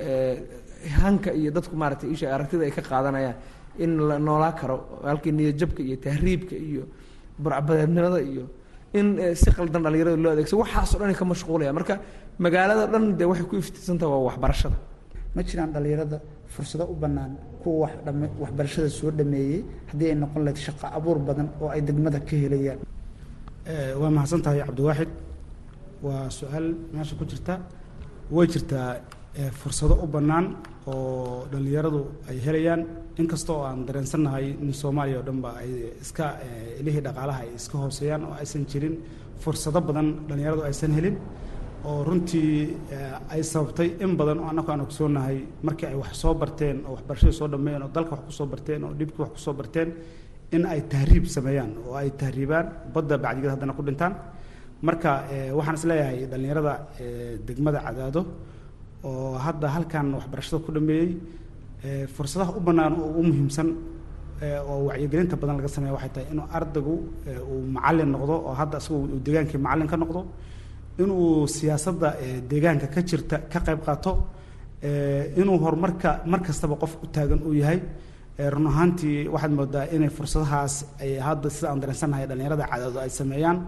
hanka 1.02 1.30
iyo 1.40 1.50
dadku 1.56 1.74
maarata 1.82 2.04
isha 2.14 2.26
aragtida 2.34 2.62
ay 2.64 2.70
ka 2.78 2.82
qaadanayaan 2.90 3.36
in 3.84 3.90
la 4.08 4.16
noolaa 4.18 4.52
karo 4.60 4.76
halkii 5.04 5.32
niyadjabka 5.38 5.80
iyo 5.88 5.96
tahriibka 6.06 6.54
iyo 6.68 6.82
burcbadeednimada 7.42 8.20
iyo 8.30 8.44
in 8.98 9.06
si 9.42 9.50
qaldan 9.56 9.82
dhalinyarada 9.84 10.16
loo 10.24 10.32
adeegsa 10.34 10.56
waxaas 10.62 10.90
o 10.94 10.98
dhan 11.00 11.14
ka 11.20 11.24
mashquulaya 11.32 11.72
marka 11.78 11.94
magaalada 12.44 12.84
dhan 12.92 13.04
dee 13.18 13.24
waxay 13.30 13.46
ku 13.50 13.56
iftiisantaha 13.62 14.10
waa 14.14 14.24
waxbarashada. 14.30 14.76
Ma 15.34 15.40
jiraan 15.48 15.70
dhalinyarada 15.74 16.16
fursado 16.54 16.84
u 16.92 16.94
bannaan 17.02 17.32
kuwa 17.62 17.88
waxbarashada 18.42 18.88
soo 18.98 19.10
dhameeyey 19.18 19.58
haddii 19.90 20.08
ay 20.12 20.16
noqon 20.22 20.42
lahayd 20.46 20.58
shaqo 20.66 20.86
abuur 20.98 21.18
badan 21.28 21.48
oo 21.62 21.68
ay 21.74 21.80
degmada 21.88 22.18
ka 22.28 22.34
helayaan. 22.42 22.78
Waa 24.00 24.10
mahadsan 24.16 24.40
tahay 24.44 24.60
cabdiwaaxid 24.68 25.10
waa 26.06 26.22
su'aal 26.38 26.66
meesha 26.94 27.14
ku 27.18 27.24
jirta. 27.30 27.54
Way 28.34 28.46
jirtaa 28.52 28.88
fursado 29.60 29.94
u 30.04 30.06
bannaan 30.14 30.46
oo 30.86 31.46
dhallinyaradu 31.52 32.00
ay 32.30 32.36
helayaan. 32.46 32.82
Inkasta 33.20 33.52
oo 33.52 33.62
aan 33.68 33.80
dareensannahay 33.86 34.46
in 34.62 34.72
soomaaliya 34.72 35.18
oo 35.20 35.24
dhan 35.28 35.38
ba 35.44 35.50
ay 35.62 35.70
iska 36.02 36.26
ilihii 36.80 37.02
dhaqaalaha 37.06 37.40
ay 37.44 37.50
iska 37.58 37.76
hooseeyaan 37.82 38.22
oo 38.28 38.34
aysan 38.40 38.64
jirin 38.70 38.94
fursado 39.42 39.80
badan 39.88 40.08
dhallinyaradu 40.28 40.62
aysan 40.68 40.92
helin 40.96 41.16
oo 41.88 42.04
runtii 42.04 42.76
ay 43.32 43.42
sababtay 43.52 43.88
in 44.04 44.12
badan 44.18 44.38
oo 44.42 44.48
annagu 44.52 44.70
aan 44.72 44.80
ogsoonahay 44.86 45.36
markii 45.66 45.86
ay 45.90 45.96
wax 46.02 46.12
soo 46.22 46.34
barteen 46.34 46.76
oo 46.86 46.92
waxbarashadii 46.96 47.36
soo 47.40 47.48
dhammeeyeen 47.52 47.82
oo 47.82 47.90
dalka 47.96 48.10
wax 48.16 48.22
ku 48.28 48.32
soo 48.38 48.46
barteen 48.52 48.80
oo 48.84 48.92
dhibkii 48.98 49.20
wax 49.24 49.30
ku 49.32 49.38
soo 49.46 49.54
barteen 49.60 49.88
in 50.54 50.62
ay 50.72 50.80
tahriib 50.92 51.24
sameeyaan 51.36 51.72
oo 51.86 51.94
ay 52.00 52.10
tahriibaan 52.20 52.66
badda 52.94 53.16
bacdigada 53.24 53.52
haddana 53.54 53.72
ku 53.78 53.82
dhintaan. 53.82 54.14
Marka 54.86 55.10
waxaan 55.58 55.76
is 55.78 55.84
leeyahay 55.90 56.18
dhallinyarada 56.30 56.72
degmada 57.46 57.78
cadaado 57.86 58.20
oo 59.04 59.34
hadda 59.44 59.66
halkan 59.74 60.06
waxbarashada 60.18 60.58
ku 60.66 60.70
dhameeyey 60.76 61.08
fursadaha 62.14 62.50
u 62.58 62.60
bannaan 62.60 62.92
oo 63.00 63.08
ugu 63.10 63.22
muhiimsan 63.28 63.68
oo 64.70 64.78
wacyigelinta 64.88 65.36
badan 65.40 65.56
laga 65.58 65.68
sameeya 65.76 65.94
waxay 65.96 66.10
tahay 66.14 66.26
inuu 66.32 66.46
ardaygu 66.58 66.94
uu 67.52 67.60
macallin 67.76 68.08
noqdo 68.14 68.34
oo 68.48 68.52
hadda 68.60 68.76
isagu 68.82 68.96
uu 69.14 69.20
deegaankii 69.26 69.60
macallin 69.66 69.88
ka 69.92 69.96
noqdo 70.02 70.20
inuu 71.02 71.46
siyaasadda 71.56 72.08
deegaanka 72.50 72.86
ka 72.94 73.00
jirta 73.08 73.36
ka 73.52 73.58
qayb 73.66 73.80
qaato 73.86 74.12
inuu 75.40 75.58
horumarka 75.64 76.10
mar 76.32 76.40
kastaba 76.46 76.74
qof 76.82 76.92
u 77.04 77.06
taagan 77.14 77.40
uu 77.48 77.54
yahay 77.62 77.78
run 78.54 78.66
ahaantii 78.72 79.28
waxaad 79.34 79.52
moodaa 79.58 79.84
inay 79.96 80.08
fursadahaas 80.16 80.74
ay 81.04 81.12
hadda 81.26 81.48
sida 81.54 81.66
aan 81.70 81.80
dareensannahay 81.82 82.24
dhallinyarada 82.30 82.64
cadaado 82.72 82.98
ay 83.04 83.10
sameeyaan 83.20 83.58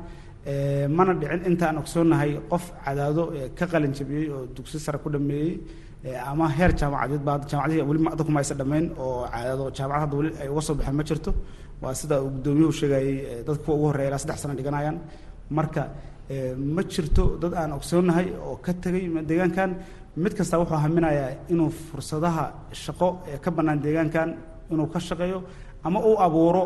mana 0.96 1.12
dhicin 1.20 1.40
intaan 1.50 1.76
ogsoonahay 1.82 2.30
qof 2.52 2.64
cadaado 2.84 3.22
ka 3.58 3.64
qalin 3.72 3.92
jabiyey 3.98 4.26
oo 4.34 4.40
dugsi 4.56 4.78
sare 4.84 4.98
ku 5.04 5.08
dhameeyey 5.14 5.50
ama 6.30 6.46
heer 6.56 6.72
jaamacadeed 6.80 7.22
ba 7.28 7.32
jaamacadihii 7.50 7.84
weli 7.88 8.00
dadku 8.18 8.30
ma 8.34 8.40
aysan 8.42 8.56
dhammayn 8.60 8.86
oo 9.04 9.26
cadaado 9.34 9.64
jaamacad 9.76 10.00
hadda 10.04 10.16
weli 10.20 10.30
ay 10.42 10.48
uga 10.52 10.62
soo 10.66 10.74
baxeen 10.78 10.96
ma 11.00 11.04
jirto. 11.08 11.30
Waa 11.82 11.94
sida 12.00 12.14
uu 12.24 12.30
gudoomiyuhu 12.36 12.72
sheegayey 12.80 13.14
dadka 13.46 13.62
kuwa 13.64 13.74
ugu 13.76 13.86
horreya 13.88 14.08
ilaa 14.10 14.20
saddex 14.22 14.38
sano 14.42 14.54
dhiganayaan 14.58 14.96
marka 15.56 15.82
ma 16.74 16.82
jirto 16.92 17.24
dad 17.42 17.52
aan 17.60 17.72
ogsoonahay 17.78 18.26
oo 18.46 18.56
ka 18.64 18.72
tegay 18.82 19.04
deegaankan. 19.30 19.70
Mid 20.22 20.32
kasta 20.38 20.58
wuxuu 20.60 20.76
haminayaa 20.84 21.30
inuu 21.52 21.70
fursadaha 21.88 22.44
shaqo 22.84 23.08
ee 23.32 23.38
ka 23.44 23.50
bannaan 23.56 23.78
deegaankan 23.84 24.28
inuu 24.72 24.86
ka 24.94 24.98
shaqeeyo 25.08 25.38
ama 25.86 25.98
uu 26.08 26.16
abuuro 26.26 26.62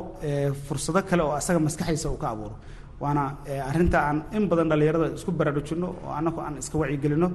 fursado 0.67 1.01
kale 1.09 1.23
oo 1.27 1.33
asaga 1.41 1.59
maskaxdiisa 1.67 2.09
uu 2.11 2.19
ka 2.23 2.29
abuuro. 2.35 2.57
Waana 3.03 3.23
arrinta 3.71 3.99
aan 4.09 4.19
in 4.37 4.45
badan 4.51 4.69
dhallinyarada 4.71 5.07
isku 5.19 5.31
baraarujinno 5.39 5.87
oo 6.05 6.11
annagu 6.19 6.41
aan 6.47 6.55
iska 6.63 6.77
wacyigelinno. 6.83 7.29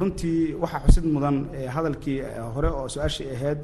Runtii 0.00 0.54
waxaa 0.62 0.80
xusid 0.86 1.04
mudan 1.14 1.36
hadalkii 1.74 2.18
hore 2.54 2.68
oo 2.78 2.86
su'aashii 2.94 3.28
ahayd 3.36 3.60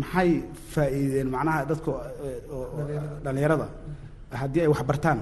maxay 0.00 0.30
faa'iideen 0.72 1.28
macnaha 1.34 1.60
dadka 1.70 1.92
dhallinyarada? 3.24 3.66
Haddii 4.40 4.60
ay 4.64 4.68
wax 4.72 4.82
bartaan 4.90 5.18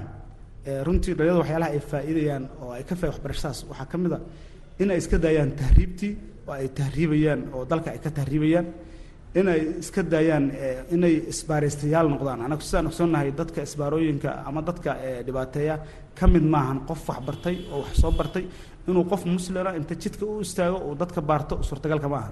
runtii 0.87 1.13
dhalinyarada 1.17 1.39
waxyaalaha 1.43 1.71
ay 1.75 1.79
faa'iidayaan 1.91 2.43
oo 2.63 2.71
ay 2.77 2.83
ka 2.83 2.95
faa 2.95 3.09
waxbarashadaas 3.11 3.59
waxaa 3.69 3.85
ka 3.91 3.97
mid 3.97 4.13
a 4.13 4.19
in 4.79 4.89
ay 4.91 4.97
iska 4.97 5.17
daayaan 5.25 5.51
tahriibtii 5.61 6.13
oo 6.47 6.53
ay 6.53 6.67
tahriibayaan 6.79 7.41
oo 7.53 7.65
dalka 7.65 7.89
ay 7.91 7.99
ka 8.05 8.09
tahriibayaan 8.17 8.65
in 9.39 9.47
ay 9.47 9.61
iska 9.83 10.01
daayaan 10.03 10.45
inay 10.95 11.15
isbaaraystayaal 11.31 12.07
noqdaan. 12.13 12.41
Anagu 12.47 12.61
sidaan 12.61 12.87
ogsoonnahay 12.87 13.31
dadka 13.39 13.61
isbaarooyinka 13.67 14.29
ama 14.47 14.61
dadka 14.61 14.91
dhibaateeya 15.25 15.75
ka 16.19 16.25
mid 16.27 16.43
maahan 16.43 16.79
qof 16.89 17.01
wax 17.09 17.19
bartay 17.27 17.55
oo 17.71 17.79
wax 17.83 17.93
soo 18.01 18.11
bartay 18.11 18.45
inuu 18.87 19.03
qof 19.11 19.25
muslima 19.25 19.71
inta 19.79 19.95
jidka 19.95 20.25
u 20.25 20.39
istaago 20.41 20.77
uu 20.87 20.95
dadka 20.95 21.21
baarto 21.21 21.55
suurtagalka 21.63 22.07
ma 22.09 22.17
aha 22.17 22.31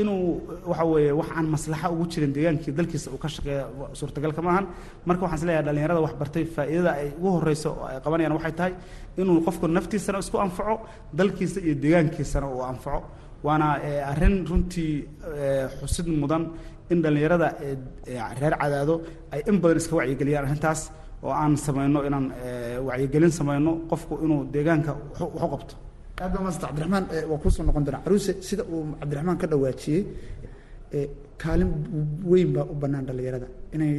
inuu 0.00 0.40
waxa 0.70 0.84
weeye 0.84 1.12
wax 1.20 1.28
aan 1.36 1.46
maslaxa 1.54 1.90
ugu 1.90 2.04
jirin 2.12 2.32
deegaankii 2.36 2.72
dalkiisa 2.78 3.10
uu 3.10 3.18
ka 3.18 3.28
shaqeeya 3.28 3.64
suurtagalka 3.98 4.42
maahan. 4.42 4.66
Marka 5.06 5.22
waxaan 5.24 5.38
is 5.40 5.44
leeyahay 5.48 5.64
dhalinyarada 5.66 6.00
wax 6.06 6.14
bartay 6.20 6.44
faa'iidada 6.44 6.90
ay 7.02 7.08
ugu 7.18 7.28
horeyso 7.36 7.70
oo 7.80 7.84
ay 7.90 7.98
qabanayaan 8.04 8.34
waxay 8.38 8.52
tahay 8.58 8.72
inuu 9.20 9.40
qofku 9.46 9.66
naftiisana 9.76 10.18
isku 10.24 10.36
anfaco 10.38 10.74
dalkiisa 11.18 11.58
iyo 11.66 11.74
deegaankiisana 11.82 12.46
uu 12.54 12.62
anfaco. 12.72 13.02
Waana 13.46 13.68
eh, 13.88 14.08
arrin 14.10 14.46
runtii 14.50 14.92
eh, 15.34 15.66
xusid 15.80 16.06
mudan 16.22 16.42
in 16.92 17.02
dhalinyarada 17.02 17.48
eh, 17.64 17.76
eh, 18.06 18.22
reer 18.40 18.54
cadaado 18.60 18.94
ay 19.32 19.40
in 19.50 19.56
badan 19.62 19.76
iska 19.82 19.94
wacyigeliyaan 19.96 20.44
arrintaas 20.46 20.80
oo 21.24 21.32
aan 21.42 21.56
samayno 21.56 22.00
inaan 22.08 22.26
eh, 22.44 22.78
wacyigelin 22.88 23.32
samayno 23.38 23.72
qofku 23.90 24.14
inuu 24.24 24.40
deegaanka 24.54 24.92
wax 25.20 25.44
u 25.44 25.48
qabto 25.54 25.74
aad 26.22 26.32
baa 26.34 26.42
maasanta 26.46 26.66
cabdiraxmaan 26.68 27.04
waa 27.30 27.38
kuusoo 27.42 27.64
noqon 27.68 27.84
doonaa 27.86 28.02
caruuse. 28.06 28.32
Sida 28.48 28.62
uu 28.74 28.80
cabdiraxmaan 29.00 29.38
ka 29.42 29.46
dhawaajiyey 29.52 30.02
kaalin 31.42 31.70
weyn 32.30 32.50
baa 32.56 32.64
u 32.72 32.74
bannaan 32.82 33.04
dhallinyarada. 33.08 33.46
Inay 33.74 33.94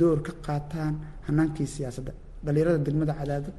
door 0.00 0.18
ka 0.26 0.32
qaataan 0.46 0.94
hanaankii 1.26 1.66
siyaasadda. 1.76 2.12
Dhallinyarada 2.44 2.78
degmada 2.86 3.12
cadaado 3.20 3.50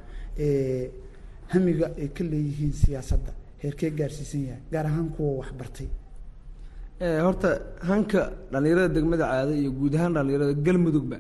hamiga 1.54 1.86
ay 2.02 2.08
ka 2.18 2.24
leeyihiin 2.32 2.74
siyaasadda 2.84 3.32
heerkee 3.64 3.90
gaarsiisan 4.00 4.42
yahay 4.50 4.62
gaar 4.74 4.86
ahaan 4.90 5.08
kuwa 5.16 5.32
wax 5.40 5.50
bartay 5.60 5.88
Eh, 7.06 7.20
horta 7.26 7.50
hanka 7.90 8.20
dhallinyarada 8.52 8.90
degmada 8.98 9.24
caado 9.32 9.54
iyo 9.62 9.72
guud 9.80 9.94
ahaan 9.98 10.14
dhallinyarada 10.16 10.54
galmudugba 10.66 11.18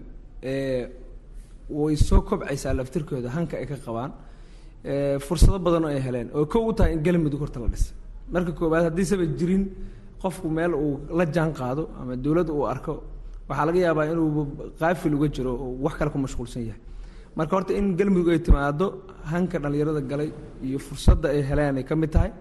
way 1.79 1.95
soo 2.07 2.21
kobcaysaa 2.29 2.73
laftirkooda 2.79 3.29
hanka 3.37 3.53
ay 3.61 3.65
ka 3.71 3.77
qabaan 3.85 4.11
fursado 5.27 5.59
badan 5.59 5.83
oo 5.85 5.89
ay 5.95 5.99
heleen 6.07 6.27
oo 6.33 6.45
kow 6.45 6.63
u 6.69 6.73
tahay 6.73 6.93
in 6.95 7.01
galmudug 7.03 7.39
horta 7.43 7.59
la 7.59 7.67
dhisa 7.67 7.91
marka 8.33 8.51
koowaad 8.59 8.83
haddiisaba 8.89 9.25
jirin 9.39 9.63
qofku 10.21 10.47
meel 10.57 10.73
uu 10.83 10.99
la 11.17 11.25
jaan 11.35 11.51
qaado 11.59 11.83
ama 11.99 12.15
dowladda 12.15 12.51
uu 12.53 12.65
arko 12.73 12.93
waxaa 13.49 13.65
laga 13.69 13.79
yaabaa 13.85 14.05
inuu 14.13 14.47
qaafil 14.79 15.13
uga 15.17 15.27
jiro 15.35 15.51
oo 15.63 15.69
wax 15.85 15.93
kale 15.99 16.09
ku 16.11 16.17
mashquulsan 16.25 16.61
yahay. 16.69 16.81
Marka 17.37 17.53
horta 17.57 17.73
in 17.79 17.95
galmudug 17.99 18.29
ay 18.33 18.39
timaado 18.47 18.85
hanka 19.31 19.57
dhallinyarada 19.63 20.01
galay 20.11 20.29
iyo 20.67 20.77
fursadda 20.87 21.27
ay 21.35 21.41
heleen 21.49 21.77
ay 21.79 21.83
ka 21.89 21.95
mid 22.01 22.11
tahay 22.15 22.31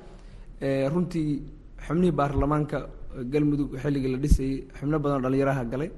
runtii 0.93 1.43
xubnihii 1.87 2.15
baarlamaanka 2.21 2.79
galmudug 3.33 3.71
xilligii 3.83 4.11
la 4.15 4.19
dhisayay 4.25 4.55
xubno 4.79 4.99
badan 5.05 5.23
dhallinyaraha 5.25 5.65
galay. 5.73 5.91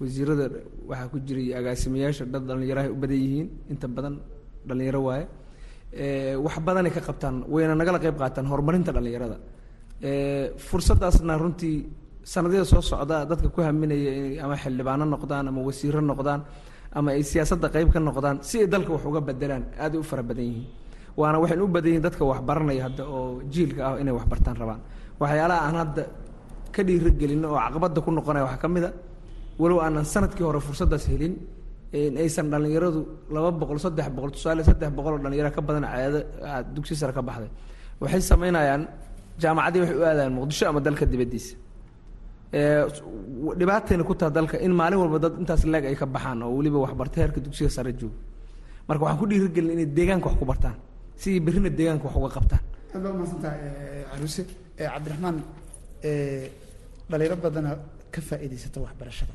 Wasiirada 0.00 0.46
waxaa 0.88 1.08
ku 1.12 1.18
jiray 1.26 1.48
agaasimayaasha 1.58 2.24
dad 2.32 2.42
dhallinyaraha 2.48 2.88
u 2.94 2.96
badan 3.02 3.18
yihiin 3.24 3.48
inta 3.72 3.86
badan 3.96 4.14
dhallinyaro 4.68 5.00
waaye 5.08 5.24
wax 6.44 6.56
badanay 6.66 6.90
ka 6.96 7.00
qabtaan 7.08 7.44
wayna 7.48 7.74
nagala 7.80 7.98
qayb 8.04 8.16
qaataan 8.22 8.46
horumarinta 8.50 8.90
dhallinyarada. 8.96 9.36
Eh, 10.08 10.46
fursaddaasna 10.68 11.34
runtii 11.42 11.76
sanadyada 12.32 12.64
soo 12.72 12.82
socda 12.90 13.24
dadka 13.30 13.48
ku 13.54 13.60
haminaya 13.62 14.10
inay 14.18 14.38
ama 14.44 14.56
xildhibaano 14.62 15.04
noqdaan 15.14 15.48
ama 15.48 15.60
wasiiro 15.68 16.00
noqdaan 16.00 16.40
ama 16.98 17.10
ay 17.16 17.22
siyaasadda 17.22 17.68
qayb 17.74 17.88
ka 17.94 17.98
noqdaan 18.08 18.36
si 18.48 18.54
ay 18.62 18.66
dalka 18.66 18.90
wax 18.92 19.04
uga 19.10 19.20
bedelaan 19.28 19.64
aad 19.82 19.92
ay 19.94 19.98
u 19.98 20.02
fara 20.10 20.22
badan 20.22 20.44
yihiin. 20.50 20.66
Waana 21.16 21.36
waxaynu 21.42 21.64
u 21.64 21.68
badan 21.76 21.88
yihiin 21.90 22.02
dadka 22.06 22.22
wax 22.30 22.40
baranaya 22.48 22.82
hadda 22.86 23.02
oo 23.16 23.40
jiilka 23.52 23.80
ah 23.88 23.94
inay 24.00 24.12
wax 24.18 24.24
bartaan 24.32 24.56
rabaan. 24.62 24.80
Waxyaalaha 25.20 25.60
aan 25.66 25.76
hadda 25.82 26.02
ka 26.74 26.80
dhiirigelino 26.86 27.46
oo 27.54 27.58
caqabadda 27.64 27.98
ku 28.04 28.10
noqonaya 28.10 28.44
waxaa 28.46 28.60
ka 28.64 28.68
mid 28.68 28.84
a 28.84 28.90
walow 29.60 29.78
aanan 29.80 30.04
sannadkii 30.04 30.44
hore 30.48 30.60
fursaddaas 30.60 31.04
helin 31.08 31.32
in 31.32 31.55
aysan 31.94 32.46
dhallinyaradu 32.52 33.00
laba 33.34 33.50
boqol 33.60 33.78
saddex 33.84 34.08
boqol 34.16 34.30
tusaale 34.36 34.62
saddex 34.68 34.90
boqol 34.98 35.12
oo 35.16 35.18
dhallinyaro 35.24 35.50
ka 35.56 35.60
badan 35.68 35.84
caado 35.92 36.18
dugsi 36.74 36.94
sare 37.00 37.12
ka 37.12 37.22
baxday. 37.28 37.50
Waxay 38.00 38.20
samaynayaan 38.30 38.82
jaamacaddii 39.42 39.80
waxay 39.82 39.96
u 40.00 40.02
aadayaan 40.10 40.32
muqdisho 40.38 40.64
ama 40.70 40.80
dalka 40.86 41.04
dibaddiisa. 41.12 41.54
Dhibaatayna 43.58 44.04
ku 44.08 44.14
taha 44.14 44.30
dalka 44.30 44.56
in 44.66 44.72
maalin 44.80 44.98
walba 45.02 45.18
dad 45.24 45.34
intaas 45.40 45.62
leeg 45.72 45.84
ay 45.90 45.96
ka 46.00 46.06
baxaan 46.06 46.42
oo 46.42 46.52
weliba 46.58 46.78
waxbarta 46.84 47.16
heerka 47.20 47.40
dugsiga 47.40 47.70
sare 47.76 47.92
jooga. 48.00 48.16
Marka 48.88 49.02
waxaan 49.04 49.18
ku 49.20 49.26
dhiirigelin 49.30 49.70
inay 49.74 49.86
deegaanka 49.96 50.26
wax 50.28 50.36
ku 50.40 50.44
bartaan 50.50 50.76
sidii 51.22 51.40
berrina 51.46 51.70
deegaanka 51.78 52.04
wax 52.06 52.16
uga 52.20 52.30
qabtaan. 52.36 52.62
Aad 52.94 53.02
baa 53.04 53.10
umahadsantahay 53.16 53.60
caruuse 54.10 54.42
cabdiraxmaan 54.78 55.36
dhalinyaro 57.10 57.36
badana 57.44 57.70
ka 58.14 58.20
faa'iidaysata 58.28 58.78
waxbarashada 58.84 59.32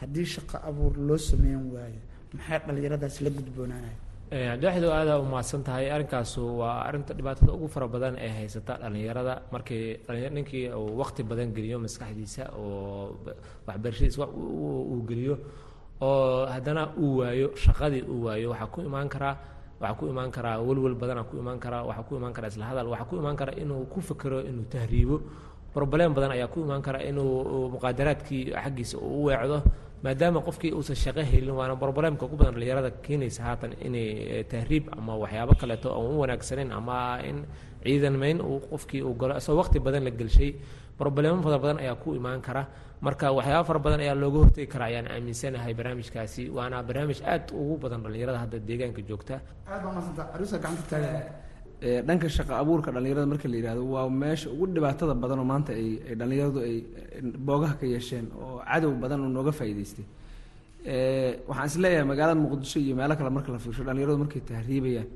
haddii 0.00 0.26
shaqo 0.34 0.56
abuur 0.68 0.92
loo 1.08 1.18
sameyn 1.28 1.62
waayo 1.74 2.00
maxay 2.36 2.58
dhalinyaradaas 2.66 3.16
la 3.24 3.30
gudboonaanaya 3.36 3.96
cabdiwaxid 4.34 4.84
oo 4.88 4.92
aada 4.98 5.14
u 5.22 5.24
mahadsan 5.32 5.62
tahay 5.66 5.86
arrinkaasu 5.94 6.42
waa 6.60 6.76
arrinta 6.88 7.12
dhibaatada 7.18 7.52
ugu 7.56 7.68
fara 7.74 7.86
badan 7.94 8.14
ee 8.26 8.30
haysata 8.38 8.72
dhallinyarada 8.82 9.34
markii 9.54 9.84
ninkii 10.36 10.64
uu 10.80 10.90
waqti 11.00 11.22
badan 11.30 11.48
geliyo 11.56 11.78
maskaxdiisa 11.84 12.44
oo 12.58 13.14
ba- 13.24 13.36
waxbarashadiisa 13.68 14.18
wax 14.22 14.30
uu- 14.34 15.04
geliyo 15.10 15.34
oo 16.08 16.46
haddana 16.54 16.82
uu 17.04 17.12
waayo 17.20 17.48
shaqadii 17.64 18.02
uu 18.12 18.20
waayo 18.26 18.46
waxaa 18.52 18.70
ku 18.74 18.80
imaan 18.88 19.08
karaa 19.14 19.34
waxaa 19.80 19.96
ku 19.98 20.04
imaan 20.12 20.30
karaa 20.36 20.56
welwel 20.66 20.94
badanaa 21.02 21.24
ku 21.30 21.34
imaan 21.42 21.58
karaa 21.64 21.82
waxaa 21.88 22.06
ku 22.08 22.12
imaan 22.18 22.34
karaa 22.36 22.50
isla 22.52 22.66
waxaa 22.92 23.08
ku 23.10 23.14
imaan 23.22 23.36
karaa 23.40 23.56
inuu 23.62 23.84
ku 23.92 23.98
fekero 24.08 24.38
inuu 24.50 24.66
tahriibo 24.74 25.16
broblem 25.74 26.14
badan 26.14 26.32
ayaa 26.36 26.48
ku 26.52 26.60
imaan 26.66 26.82
kara 26.82 26.98
inuu 27.02 27.42
uu 27.54 27.68
muqaadaraadkii 27.74 28.42
xaggiisa 28.64 28.96
uu 28.98 29.22
u 29.22 29.24
weecdo 29.26 29.58
maadaama 30.04 30.40
qofkii 30.46 30.72
uusan 30.76 30.96
shaqo 30.96 31.22
helin 31.30 31.54
waana 31.58 31.74
broblemka 31.76 32.24
ugu 32.26 32.36
badan 32.36 32.54
dhallinyarada 32.54 32.90
keenaysa 33.04 33.42
haatan 33.48 33.72
inay 33.86 34.08
eh, 34.34 34.44
tahriib 34.52 34.84
ama 34.98 35.16
waxyaabo 35.22 35.54
kaleeto 35.60 35.88
aan 35.96 36.06
u 36.14 36.20
wanaagsaneyn 36.22 36.70
ama 36.72 37.18
in 37.28 37.38
ciidan 37.84 38.16
mayn 38.22 38.38
uu 38.40 38.60
qofkii 38.70 39.02
uu 39.02 39.14
galo. 39.20 39.36
Isagoo 39.36 39.60
waqti 39.62 39.78
badan 39.86 40.04
la 40.04 40.10
gelshay 40.10 40.50
broblemo 40.98 41.42
fara 41.42 41.58
badan 41.58 41.78
ayaa 41.84 41.96
ku 42.02 42.14
imaan 42.14 42.40
kara. 42.40 42.62
Marka 43.00 43.32
waxyaabo 43.32 43.64
fara 43.68 43.78
badan 43.86 44.00
ayaa 44.00 44.14
looga 44.14 44.38
hortegi 44.44 44.66
kara 44.72 44.84
ayaan 44.90 45.06
aaminsanahay 45.14 45.74
barnaamijkaasi 45.74 46.42
waana 46.56 46.82
barnaamij 46.88 47.20
aad 47.32 47.50
ugu 47.52 47.74
badan 47.82 48.00
dhallinyarada 48.04 48.38
hadda 48.44 48.58
deegaanka 48.68 49.02
joogta. 49.08 49.34
Aad 49.68 49.82
baa 49.82 49.90
umahadsantahay 49.90 50.28
caruusa 50.32 50.56
gacanta 50.58 50.82
taagan 50.90 51.22
dhanka 51.82 52.28
shaqo 52.28 52.52
abuurka 52.62 52.90
dhallinyarada 52.94 53.26
marka 53.32 53.48
la 53.48 53.56
yidhahdo 53.56 53.82
waa 53.94 54.08
meesha 54.08 54.48
ugu 54.54 54.66
dhibaatada 54.74 55.14
badan 55.22 55.38
oo 55.38 55.44
maanta 55.52 55.72
ay 55.72 55.86
dhallinyaradu 56.18 56.58
ay 56.68 56.74
boogaha 57.46 57.74
ka 57.80 57.86
yeesheen 57.86 58.26
oo 58.42 58.60
cadow 58.70 58.90
badan 59.02 59.20
oo 59.24 59.28
nooga 59.36 59.52
faa'iidaystay. 59.58 60.04
Ee 60.86 61.40
waxaan 61.48 61.66
is 61.70 61.76
leeyahay 61.82 62.06
magaalada 62.12 62.40
muqdisho 62.44 62.78
iyo 62.80 62.94
meelo 62.96 63.14
kale 63.18 63.30
marka 63.36 63.50
la 63.52 63.58
fiirsho 63.64 63.82
dhallinyaradu 63.88 64.18
markay 64.22 64.40
tahriibayaan 64.50 65.08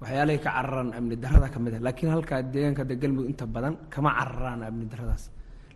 waxyaalahay 0.00 0.38
ka 0.44 0.50
cararaan 0.56 0.88
amni 0.98 1.16
darrada 1.22 1.48
ka 1.54 1.58
mid 1.64 1.74
ah. 1.74 1.80
Laakiin 1.86 2.10
halkaa 2.14 2.42
deegaanka 2.54 2.80
hadda 2.82 2.94
galmudug 3.02 3.28
inta 3.32 3.46
badan 3.54 3.74
kama 3.94 4.10
cararaan 4.18 4.60
amni 4.68 4.86
darradaas. 4.92 5.24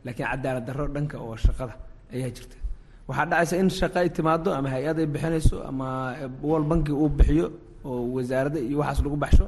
Laakiin 0.05 0.27
cadaalad 0.31 0.65
darro 0.69 0.85
dhanka 0.97 1.17
oo 1.25 1.37
shaqada 1.47 1.75
ayaa 2.15 2.31
jirta. 2.37 2.57
Waxaa 3.09 3.27
dhacaysa 3.31 3.55
in 3.63 3.69
shaqo 3.81 3.99
ay 4.03 4.09
timaado 4.17 4.49
ama 4.59 4.69
hay'ad 4.75 4.99
ay 5.03 5.07
bixinayso 5.15 5.57
ama 5.71 5.89
wal 6.51 6.65
banki 6.71 6.93
uu 6.93 7.09
bixiyo 7.19 7.47
oo 7.85 8.03
wasaaradda 8.17 8.59
iyo 8.69 8.77
waxaas 8.83 9.01
lagu 9.05 9.17
baxsho 9.25 9.47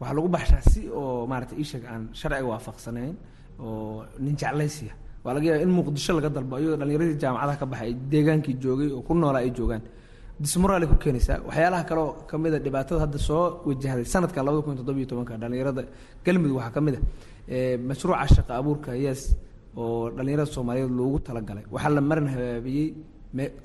waxaa 0.00 0.14
lagu 0.18 0.28
baxshaa 0.36 0.62
si 0.72 0.80
oo 1.00 1.26
maarata 1.30 1.54
iisheeg 1.60 1.84
aan 1.92 2.02
sharciga 2.20 2.46
waafaqsanayn 2.52 3.14
oo 3.64 4.04
nin 4.24 4.34
jeclaysiya 4.40 4.92
waa 5.24 5.32
laga 5.36 5.46
yaaba 5.50 5.62
in 5.66 5.70
muqdisho 5.78 6.12
laga 6.18 6.28
dalbo 6.36 6.54
iyadoo 6.62 6.76
dhallinyaradii 6.80 7.18
jaamacadaha 7.22 7.56
ka 7.62 7.66
baxay 7.72 7.90
deegaankii 8.12 8.54
joogay 8.62 8.88
oo 8.96 9.02
ku 9.06 9.12
noolaa 9.14 9.42
ay 9.46 9.50
joogaan. 9.58 9.82
Dismoral 10.44 10.82
ay 10.84 10.88
ku 10.92 10.96
keenaysaa 11.04 11.36
waxyaalaha 11.48 11.82
kale 11.88 12.00
oo 12.00 12.12
dhibaatada 12.66 13.00
hadda 13.04 13.18
soo 13.28 13.42
wajahday 13.68 14.06
sanadka 14.14 14.40
labada 14.46 14.62
kun 14.66 14.76
toddobiyo 14.80 15.06
tobanka 15.10 15.32
dhallinyarada 15.42 15.82
galmudug 16.24 16.56
waxaa 16.60 16.72
ka 16.76 16.80
mid 16.86 16.94
a 16.96 17.58
mashruuca 17.88 18.26
shaqo 18.36 18.52
abuurka 18.60 18.90
yes 19.04 19.20
oo 19.76 20.08
dhallinyarada 20.16 20.48
soomaaliyeed 20.54 20.92
loogu 21.00 21.18
talagalay. 21.28 21.64
Waxaa 21.74 21.90
la 21.96 22.00
marin 22.10 22.28
habaabiyey 22.34 22.86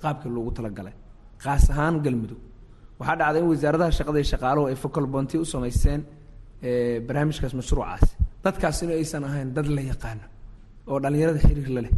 qaabkii 0.04 0.32
loogu 0.36 0.52
talagalay 0.58 0.94
qaas 1.44 1.64
ahaan 1.74 1.96
galmudug. 2.06 2.40
Waxaa 3.00 3.16
dhacday 3.22 3.42
in 3.44 3.48
wasaaradaha 3.54 3.92
shaqada 3.98 4.18
iyo 4.22 4.28
shaqaaluhu 4.34 4.66
ay 4.72 4.76
focal 4.84 5.06
bonti 5.14 5.36
u 5.44 5.46
samaysteen 5.54 6.02
ee 6.04 6.25
barnaamijkaas 7.08 7.54
mashruucaasi 7.60 8.10
dadkaas 8.46 8.78
in 8.84 8.90
aysan 9.00 9.24
ahayn 9.30 9.50
dad 9.58 9.68
la 9.78 9.82
yaqaano 9.92 10.24
oo 10.92 10.98
dhallinyarada 11.04 11.40
xiriir 11.48 11.70
la 11.76 11.82
leh 11.86 11.94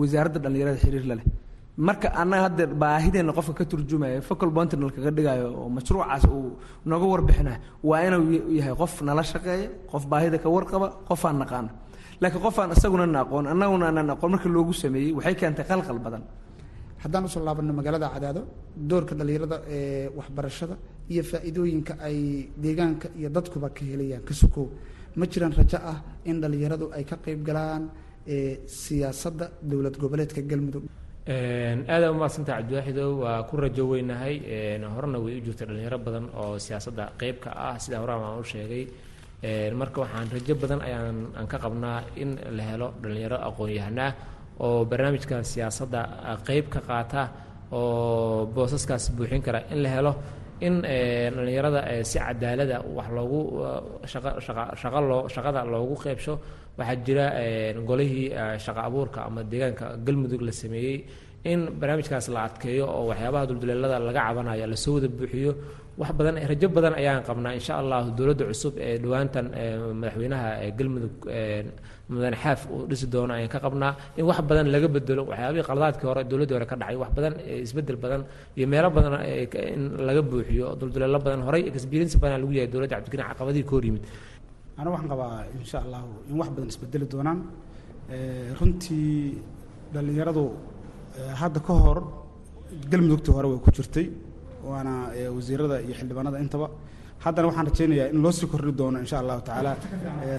wasaaradda 0.00 0.38
dhallinyarada 0.44 0.78
xiriir 0.84 1.06
la 1.10 1.14
leh. 1.20 1.26
Marka 1.88 2.08
annaga 2.22 2.42
hadda 2.46 2.64
baahideena 2.82 3.32
qofka 3.38 3.54
ka 3.58 3.64
turjumaya 3.70 4.20
focal 4.28 4.50
pointna 4.56 4.88
kaga 4.96 5.10
dhigayo 5.16 5.46
oo 5.60 5.68
mashruucaas 5.76 6.24
uu 6.36 6.56
naga 6.90 7.06
warbixinayo 7.12 7.58
waa 7.88 8.00
inuu 8.06 8.22
yahay 8.58 8.74
qof 8.82 8.92
nala 9.08 9.22
shaqeeya 9.32 9.68
qof 9.92 10.02
baahida 10.12 10.38
ka 10.44 10.48
warqaba 10.56 10.86
qof 11.08 11.22
aan 11.28 11.36
naqaano 11.42 11.70
laakiin 12.22 12.42
qof 12.46 12.56
aan 12.60 12.70
isaguna 12.76 13.04
na 13.14 13.20
aqoon 13.24 13.44
annaguna 13.52 13.84
aanan 13.88 14.08
aqoon 14.14 14.30
marka 14.34 14.48
loogu 14.56 14.72
sameeyey 14.82 15.12
waxay 15.18 15.34
keentay 15.40 15.64
qalqal 15.70 15.98
badan. 16.06 16.22
Haddaan 17.02 17.24
u 17.24 17.28
soo 17.34 17.42
laabano 17.46 17.72
magaalada 17.78 18.08
cadaado 18.14 18.40
doorka 18.90 19.12
dhallinyarada 19.18 19.56
ee 19.76 20.08
waxbarashada 20.18 20.74
iyo 21.12 21.22
faa'iidooyinka 21.30 21.92
ay 22.06 22.18
deegaanka 22.64 23.08
iyo 23.18 23.28
dadkuba 23.36 23.68
ka 23.76 23.82
helayaan. 23.90 24.22
Ka 24.28 24.34
sukow 24.34 24.66
ma 25.18 25.24
jiraan 25.26 25.52
rajo 25.58 25.78
ah 25.92 25.98
in 26.24 26.40
dhallinyaradu 26.42 26.86
ay 26.96 27.04
ka 27.04 27.16
qayb 27.24 27.40
galaan 27.48 27.82
siyaasadda 28.66 29.46
dowlad 29.62 29.96
goboleedka 30.02 30.40
galmudug. 30.50 30.84
Aada 31.26 32.06
umahadsantaha 32.14 32.58
cabdiwaaxidow 32.62 33.10
waa 33.22 33.42
ku 33.48 33.54
rajo 33.56 33.82
weynahay. 33.92 34.34
Horena 34.94 35.18
way 35.24 35.34
u 35.38 35.40
jirtay 35.46 35.66
dhalinyaro 35.68 35.98
badan 36.06 36.26
oo 36.40 36.58
siyaasadda 36.58 37.04
qeyb 37.20 37.36
ka 37.44 37.50
ah. 37.66 37.74
Sida 37.78 37.98
horaan 38.02 38.22
aan 38.24 38.38
u 38.40 38.44
sheegay 38.52 38.84
marka 39.80 40.00
waxaan 40.04 40.28
rajo 40.34 40.54
badan 40.62 40.80
ayaan 40.86 41.16
aan 41.38 41.46
ka 41.46 41.58
qabnaa 41.64 41.98
in 42.22 42.30
la 42.56 42.62
helo 42.70 42.88
dhalinyaro 43.02 43.38
aqoon-yahanah 43.48 44.10
oo 44.64 44.84
barnaamijkan 44.90 45.42
siyaasadda 45.52 46.00
qeyb 46.46 46.66
ka 46.74 46.80
qaata 46.88 47.22
oo 47.72 48.46
boosaskaas 48.54 49.10
buuxin 49.16 49.42
kara 49.42 49.60
in 49.72 49.82
la 49.82 49.88
helo 49.96 50.12
in 50.60 50.74
dhalinyarada 50.82 51.80
si 52.10 52.18
cadaalada 52.18 52.76
wax 52.96 53.08
loogu 53.16 53.40
shaqa 54.82 55.00
loo 55.10 55.28
shaqada 55.34 55.60
loogu 55.72 55.94
qeybsho 56.04 56.34
waxaa 56.78 56.96
jira 57.06 57.26
golihii 57.88 58.28
shaqa 58.64 58.80
abuurka 58.88 59.20
ama 59.28 59.42
deegaanka 59.50 59.86
galmudug 60.06 60.40
la 60.48 60.52
sameeyey 60.52 60.96
in 61.52 61.60
barnaamijkaas 61.80 62.26
la 62.34 62.40
adkeeyo 62.48 62.84
oo 62.96 63.04
waxyaabaha 63.10 63.44
dulduleelada 63.50 63.96
laga 64.08 64.20
cabanayo 64.26 64.66
la 64.72 64.76
soo 64.84 64.94
wada 64.96 65.08
buuxiyo 65.18 65.52
wax 66.00 66.10
badan 66.18 66.34
rajo 66.50 66.68
badan 66.76 66.94
ayaan 67.00 67.22
qabnaa 67.28 67.52
insha 67.58 67.72
allahu 67.82 68.06
dowladda 68.18 68.44
cusub 68.50 68.74
ee 68.86 68.94
dhowaantan 69.02 69.46
madaxweynaha 70.00 70.48
galmudug 70.78 71.14
mudane 72.12 72.36
xaaf 72.42 72.60
uu 72.74 72.82
dhisi 72.90 73.06
doono 73.14 73.32
ayaan 73.38 73.50
ka 73.54 73.58
qabnaa 73.66 73.92
in 74.18 74.24
wax 74.30 74.38
badan 74.50 74.66
laga 74.74 74.88
bedelo 74.96 75.22
waxyaabihii 75.30 75.66
qaladaadkii 75.70 76.06
hore 76.10 76.22
dowladdii 76.30 76.56
hore 76.58 76.66
ka 76.72 76.76
dhacay 76.80 76.96
wax 77.02 77.10
badan 77.18 77.32
isbeddel 77.66 77.98
badan 78.04 78.20
iyo 78.58 78.66
meelo 78.72 78.88
badan 78.96 79.12
in 79.74 79.82
laga 80.08 80.22
buuxiyo 80.30 80.66
dulduleelo 80.80 81.18
badan. 81.26 81.40
Horey 81.48 81.62
experience 81.72 82.14
badan 82.22 82.38
lagu 82.42 82.52
yahay 82.58 82.68
dowladda 82.74 82.94
cabdikariin 82.96 83.28
caqabadihii 83.30 83.66
ka 83.68 83.72
hor 83.76 83.84
yimid. 83.88 84.04
Anigu 84.78 84.92
waxaan 84.94 85.10
qabaa 85.12 85.34
insha 85.60 85.78
allahu 85.84 86.08
in 86.30 86.34
wax 86.40 86.48
badan 86.54 86.68
isbedeli 86.72 87.06
doonaan. 87.12 87.38
Runtii 88.58 89.38
dhallinyaradu 89.94 90.44
hadda 91.16 91.60
ka 91.60 91.72
hor 91.72 91.98
galmudugtii 92.90 93.32
hore 93.32 93.48
way 93.48 93.58
ku 93.64 93.70
jirtay 93.70 94.10
waana 94.64 95.10
wasiirada 95.36 95.80
iyo 95.80 95.94
xildhibaanada 95.94 96.38
intaba. 96.38 96.70
Haddana 97.24 97.48
waxaan 97.48 97.66
rajaynayaa 97.66 98.10
in 98.12 98.22
loo 98.22 98.32
sii 98.32 98.46
kordhi 98.46 98.72
doono 98.72 98.98
insha 98.98 99.18
allahu 99.18 99.40
tacaala 99.40 99.76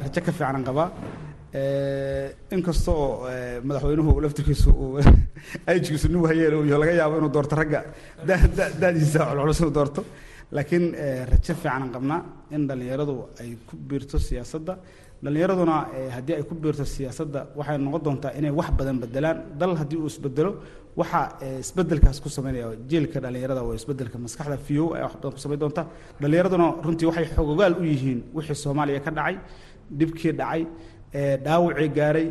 rajo 0.04 0.22
ka 0.22 0.32
fiicanan 0.32 0.64
qabaa. 0.64 0.90
Inkastoo 2.52 3.28
madaxweynuhu 3.64 4.22
laftirkiisu 4.22 4.70
uu 4.70 5.00
nin 6.12 6.22
wahayeel 6.24 6.80
laga 6.80 6.94
yaabo 7.02 7.18
inuu 7.18 7.34
doorto 7.34 7.56
ragga. 7.56 7.84
Dadiisa 8.82 9.26
culculus 9.26 9.60
inuu 9.60 9.74
doorto. 9.74 10.06
Laakiin 10.52 10.86
rajo 11.32 11.54
fiicanan 11.56 11.92
qabnaa 11.92 12.22
in 12.52 12.68
dhallinyaradu 12.68 13.16
ay 13.42 13.58
ku 13.68 13.76
biirto 13.76 14.20
siyaasadda 14.20 14.78
dhallinyaraduna 15.24 15.76
haddii 16.16 16.36
ay 16.40 16.44
ku 16.50 16.54
biirto 16.64 16.86
siyaasadda 16.96 17.40
waxay 17.60 17.78
noqon 17.86 18.02
doontaa 18.06 18.32
inay 18.40 18.52
wax 18.60 18.70
badan 18.80 18.98
bedelaan 19.04 19.38
dal 19.60 19.74
haddii 19.82 19.98
uu 20.04 20.10
isbedelo 20.14 20.52
waxa 21.00 21.22
isbedelkaas 21.64 22.18
ku 22.24 22.30
sameynaya 22.38 22.68
jiilka 22.90 23.18
dhallinyarada 23.24 23.62
waa 23.68 23.76
isbeddelka 23.80 24.18
maskaxda 24.26 24.58
fiyow 24.68 24.88
ay 24.98 25.02
wax 25.06 25.14
badan 25.20 25.32
ku 25.36 25.40
samayn 25.44 25.60
doonta. 25.64 25.82
Dhallinyaraduna 26.22 26.68
runtii 26.86 27.08
waxay 27.10 27.26
xogogaal 27.36 27.74
u 27.82 27.84
yihiin 27.92 28.20
wixii 28.36 28.58
soomaaliya 28.64 29.00
ka 29.06 29.12
dhacay 29.18 29.36
dhibkii 30.00 30.34
dhacay 30.40 30.62
dhaawacii 31.46 31.90
gaaray 31.98 32.28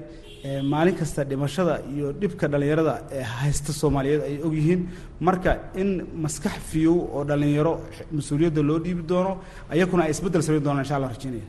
maalin 0.72 0.94
kasta 1.00 1.20
dhimashada 1.30 1.74
iyo 1.94 2.06
dhibka 2.20 2.44
dhallinyarada 2.52 2.94
ee 3.18 3.22
haysta 3.38 3.72
soomaaliyeed 3.80 4.22
ay 4.28 4.34
ogyihiin 4.46 4.80
marka 5.26 5.50
in 5.80 5.88
maskax 6.24 6.54
fiyow 6.70 6.96
oo 7.16 7.22
dhallinyaro 7.30 7.72
mas'uuliyadda 8.16 8.62
loo 8.68 8.78
dhiibi 8.84 9.02
doono 9.10 9.32
ayakuna 9.74 10.02
ay 10.06 10.10
isbeddel 10.14 10.42
samayn 10.46 10.62
doonaan 10.66 10.84
insha 10.84 10.96
allah 10.98 11.10
rajeynaya 11.14 11.46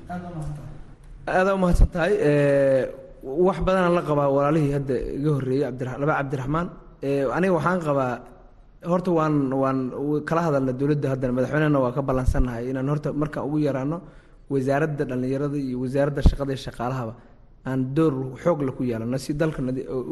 aada 1.28 1.52
u 1.56 1.58
mahadsan 1.64 1.88
tahay 1.94 2.14
wax 3.48 3.58
badanaan 3.68 3.94
la 3.98 4.02
qabaa 4.10 4.30
walaalihii 4.38 4.74
hadda 4.78 4.96
iga 5.20 5.32
horreeyey 5.36 5.64
cabdira 5.68 5.92
laba 6.02 6.14
cabdiraxmaan 6.20 6.68
aniga 7.38 7.54
waxaan 7.58 7.80
qabaa 7.88 8.12
horta 8.92 9.12
waan 9.18 9.36
waan 9.62 9.78
kala 10.30 10.42
hadalna 10.48 10.72
dowladda 10.80 11.08
haddana 11.14 11.34
madaxweynehena 11.38 11.80
waa 11.86 11.92
ka 11.98 12.02
ballansannahay 12.10 12.64
inaan 12.72 12.88
horta 12.92 13.10
markaan 13.22 13.44
ugu 13.48 13.58
yaraano 13.68 13.98
wasaaradda 14.54 15.04
dhallinyarada 15.10 15.58
iyo 15.68 15.78
wasaaradda 15.84 16.22
shaqada 16.30 16.52
iyo 16.54 16.62
shaqaalahaba 16.68 17.14
aan 17.70 17.80
door 17.96 18.14
xoog 18.44 18.60
la 18.68 18.72
ku 18.78 18.84
yeelano 18.90 19.18
si 19.26 19.32
dalka 19.42 19.60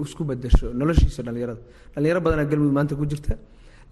isku 0.05 0.23
bedesho 0.29 0.65
noloshiisa 0.79 1.21
dhallinyarada. 1.27 1.61
Dhallinyaro 1.93 2.19
badanaa 2.25 2.45
galmudug 2.51 2.73
maanta 2.77 2.93
ku 2.99 3.05
jirta 3.11 3.33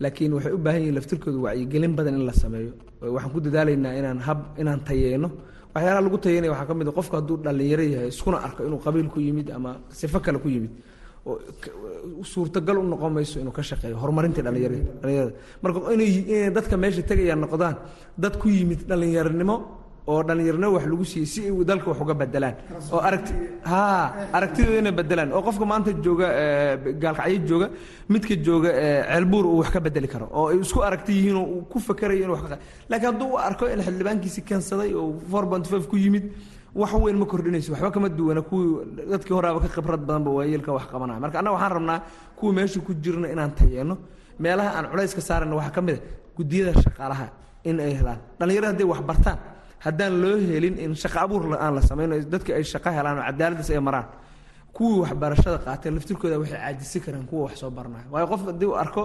laakiin 0.04 0.32
waxay 0.38 0.52
u 0.52 0.58
baahan 0.66 0.82
yihiin 0.84 0.96
laftirkooda 0.98 1.38
wacyigelin 1.46 1.94
badan 1.98 2.16
in 2.20 2.26
la 2.30 2.34
sameeyo. 2.44 2.72
Waxaan 3.16 3.32
ku 3.36 3.40
dadaalaynaa 3.46 3.94
inaan 4.00 4.20
hab 4.28 4.40
inaan 4.62 4.80
tayeyno 4.88 5.30
waxyaalaha 5.76 6.02
lagu 6.06 6.18
tayeynaya 6.26 6.52
waxaa 6.54 6.68
ka 6.70 6.74
mid 6.80 6.88
a 6.88 6.92
qofka 7.00 7.16
hadduu 7.20 7.38
dhallinyaro 7.46 7.84
yahay 7.94 8.08
iskuna 8.14 8.38
arko 8.48 8.62
inuu 8.68 8.80
qabiil 8.86 9.08
ku 9.14 9.20
yimid 9.20 9.48
ama 9.58 9.72
sifo 10.00 10.20
kale 10.26 10.38
ku 10.44 10.50
yimid 10.56 10.72
suurtagal 12.34 12.78
u 12.78 12.84
noqon 12.92 13.12
mayso 13.18 13.40
inuu 13.40 13.52
ka 13.58 13.62
shaqeeyo 13.70 13.96
horumarinta 14.02 14.42
dhallinyarada. 14.46 14.84
Dhallinyarada 15.02 15.34
marka 15.64 15.80
inay 15.96 16.50
dadka 16.56 16.76
meesha 16.78 17.02
tegayaan 17.10 17.40
noqdaan 17.46 17.76
dad 18.24 18.34
ku 18.42 18.48
yimid 18.50 18.80
dhallinyaronimo 18.90 19.56
oo 20.08 20.22
dhallinyarnimo 20.28 20.72
wax 20.76 20.86
lagu 20.92 21.06
siiyey 21.12 21.26
si 21.34 21.40
ay 21.48 21.64
dalka 21.70 21.88
wax 21.92 22.00
uga 22.04 22.14
bedelaan 22.22 22.56
oo 22.94 23.00
aragti 23.10 23.34
ha 23.70 23.82
aragtidooda 24.38 24.80
inay 24.84 24.92
bedelaan 25.00 25.30
oo 25.36 25.42
qofka 25.48 25.66
maanta 25.72 25.92
jooga 26.06 26.28
gaalkacyo 27.04 27.40
jooga 27.50 27.68
midka 28.10 28.36
jooga 28.48 28.70
ceelbuur 29.10 29.46
uu 29.46 29.58
wax 29.62 29.70
ka 29.76 29.80
bedeli 29.80 30.08
karo. 30.08 30.28
Oo 30.38 30.48
ay 30.52 30.60
isku 30.60 30.80
aragti 30.84 31.12
yihiin 31.18 31.36
oo 31.42 31.46
uu 31.56 31.62
ku 31.72 31.80
fakerayo 31.80 32.24
inuu 32.26 32.36
wax 32.36 32.44
ka 32.52 32.58
laakiin 32.90 33.08
hadduu 33.12 33.30
u 33.34 33.38
arko 33.38 33.66
in 33.74 33.80
xildhibaankiisi 33.86 34.42
keensaday 34.44 34.94
oo 34.94 35.20
four 35.32 35.46
point 35.52 35.66
five 35.72 35.88
ku 35.88 35.96
yimid 35.98 36.26
wax 36.76 36.92
weyn 36.94 37.18
ma 37.18 37.26
kordhinayso. 37.26 37.72
Waxba 37.72 37.92
kama 37.92 38.10
duwana 38.10 38.42
kuwii 38.42 39.08
dadkii 39.12 39.34
horaaba 39.34 39.60
ka 39.62 39.68
khibrad 39.76 40.02
badanba 40.08 40.32
waayeelka 40.32 40.72
wax 40.74 40.86
qabanaya. 40.92 41.20
Marka 41.20 41.40
annaga 41.40 41.56
waxaan 41.56 41.72
rabnaa 41.78 42.00
kuwii 42.36 42.54
meesha 42.58 42.80
ku 42.82 42.94
jirna 42.94 43.28
inaan 43.32 43.52
tayeeno 43.56 43.98
meelaha 44.40 44.70
aan 44.78 44.86
culayska 44.92 45.22
saarana 45.22 45.56
waxaa 45.56 45.72
ka 45.76 45.82
mid 45.82 45.96
a 45.96 46.02
guddiyada 46.38 46.74
shaqaalaha 46.82 47.26
in 47.64 47.80
ay 47.80 47.94
helaan. 48.00 48.20
Dhallinyarada 48.40 48.72
hadday 48.74 48.88
wax 48.92 49.02
bartaan 49.10 49.38
haddaan 49.86 50.14
loo 50.22 50.38
helin 50.50 50.76
in 50.86 50.92
shaqo 50.96 51.18
abuur 51.26 51.44
aan 51.64 51.74
la 51.76 51.82
samayno 51.82 52.14
dadka 52.34 52.52
ay 52.58 52.64
shaqo 52.64 52.90
helaan 52.98 53.18
oo 53.20 53.26
cadaaladaas 53.30 53.70
ay 53.70 53.80
maraan 53.88 54.08
kuwii 54.76 55.00
waxbarashada 55.04 55.58
qaatay 55.66 55.92
laftirkooda 55.96 56.36
waxay 56.42 56.60
caajisi 56.64 57.00
karaan 57.06 57.26
kuwa 57.30 57.42
wax 57.48 57.56
soo 57.62 57.70
baranaya 57.78 58.06
waayo 58.12 58.28
qof 58.32 58.42
haddii 58.48 58.66
uu 58.72 58.76
arko 58.84 59.04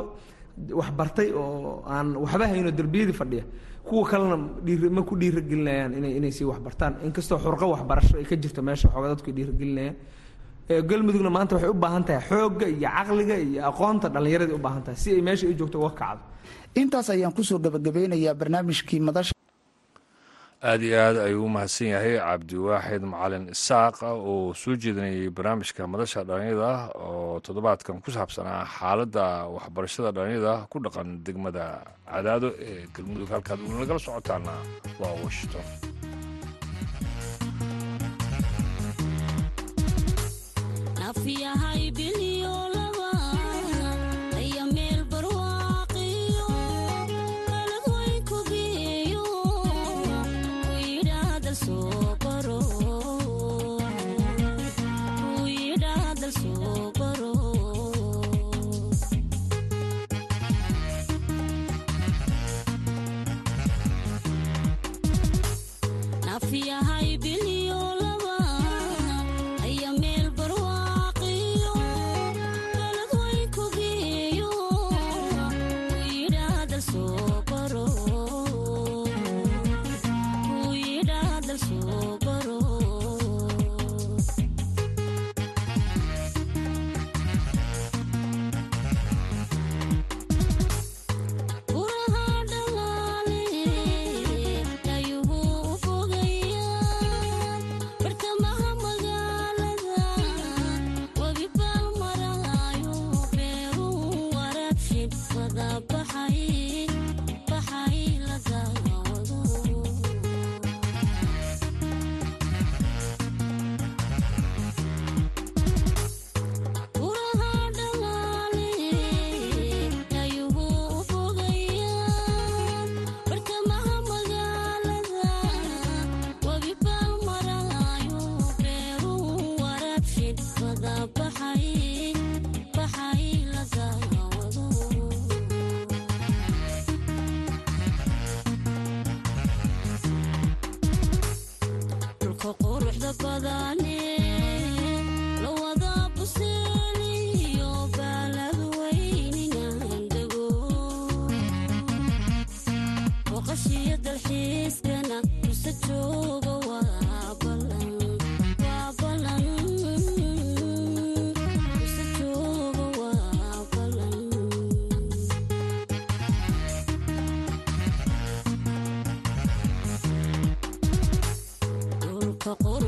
wax 0.81 0.91
bartay 0.99 1.29
oo 1.33 1.83
aan 1.95 2.17
waxba 2.25 2.45
hayno 2.53 2.71
derbiyadii 2.79 3.17
fadhiya 3.21 3.45
kuwa 3.89 4.05
kalena 4.11 4.37
dhiir 4.65 4.91
ma 4.97 5.03
ku 5.09 5.15
dhiiragelinayaan 5.21 5.93
inay 5.99 6.13
inay 6.19 6.33
sii 6.37 6.45
waxbartaan 6.51 6.93
inkastoo 7.07 7.39
xurqo 7.45 7.67
waxbarasho 7.75 8.15
ay 8.21 8.25
ka 8.31 8.37
jirto 8.43 8.61
meesha 8.63 8.89
xooga 8.93 9.09
dadku 9.13 9.29
ay 9.31 9.35
dhiiragelinayaan 9.39 9.97
galmudugna 10.89 11.31
maanta 11.37 11.55
waxay 11.57 11.71
u 11.71 11.75
baahan 11.85 12.05
tahay 12.05 12.23
xoogga 12.29 12.67
iyo 12.69 12.89
caqliga 12.97 13.37
iyo 13.47 13.61
aqoonta 13.71 14.07
dhallinyaradii 14.15 14.55
u 14.59 14.63
baahan 14.67 14.83
tahay 14.85 14.97
si 15.03 15.09
ay 15.17 15.23
meesha 15.27 15.47
ay 15.49 15.55
joogto 15.59 15.79
uga 15.81 15.91
kacdo. 16.01 16.23
Intaas 16.81 17.09
ayaan 17.11 17.33
ku 17.33 17.43
soo 17.49 17.59
gabagabeynayaa 17.59 18.35
barnaamijkii 18.41 19.01
madasha 19.01 19.33
aada 20.63 20.85
iyo 20.87 20.97
aad 21.07 21.17
ayuu 21.27 21.45
u 21.47 21.49
mahadsan 21.55 21.89
yahay. 21.95 22.15
Cabdiwaaxid 22.19 23.03
macalin 23.13 23.45
isaaq 23.55 23.95
oo 24.03 24.55
soo 24.61 24.75
jeedinayay 24.83 25.31
barnaamijka 25.37 25.83
madasha 25.93 26.21
dhalinyada 26.29 26.71
oo 27.07 27.41
toddobaadkan 27.47 28.03
ku 28.05 28.11
saabsanaa 28.17 28.63
xaaladda 28.77 29.25
waxbarashada 29.55 30.11
dhalinyada 30.17 30.55
ku 30.71 30.77
dhaqan 30.85 31.09
degmada 31.27 31.65
cadaado 32.11 32.49
ee 32.69 32.83
galmudug. 32.95 33.29
Halkaad 33.35 33.59
uuna 33.63 33.79
nagala 33.83 34.01
socotaana 34.07 34.55
waa 35.01 35.15
washington 35.23 35.67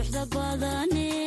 buuxda 0.00 0.24
baadane 0.34 1.19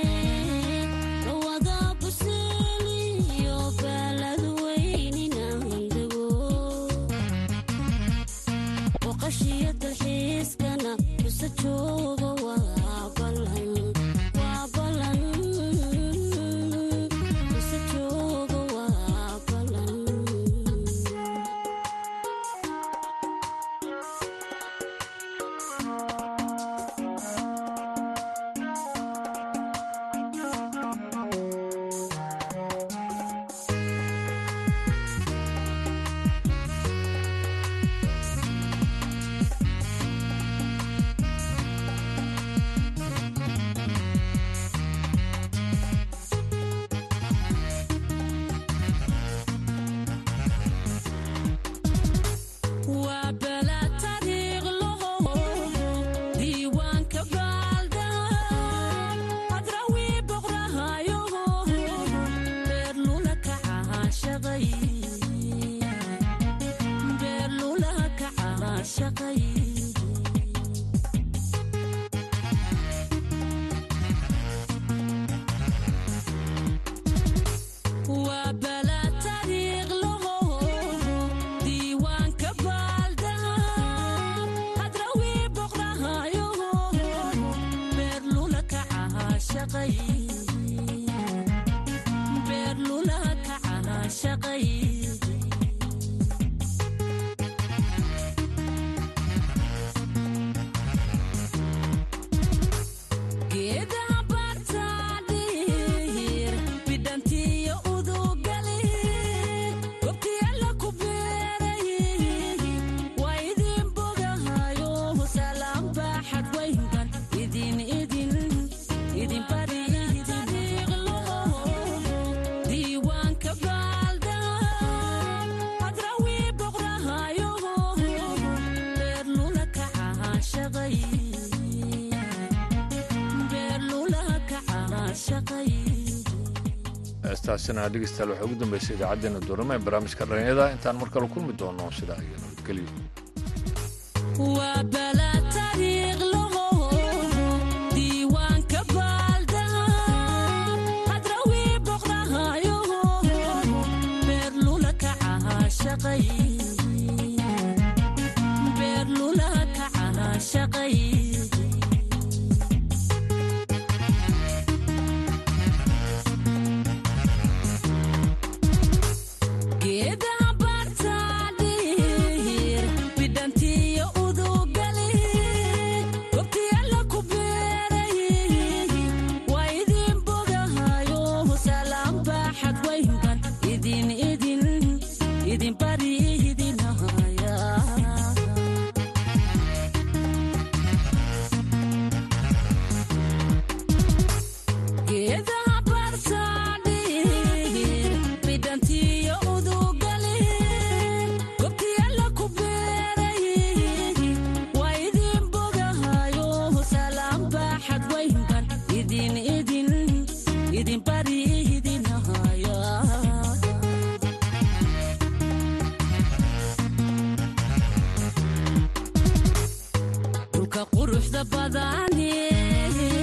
heestaasina 137.54 137.89
dhegeystayaal 137.94 138.32
waxaa 138.32 138.46
ugu 138.48 138.56
dambeysay 138.62 138.96
idaacaddeenna 138.98 139.39
duurama 139.48 139.74
ee 139.78 139.84
barnaamijka 139.86 140.26
dhalinyada 140.30 140.66
intaan 140.76 140.98
mar 141.02 141.10
kale 141.13 141.28
kulmi 141.34 141.54
doono 141.62 141.86
sidaa 142.00 142.20
iyo 142.28 142.38
nabadgelyo 142.44 142.88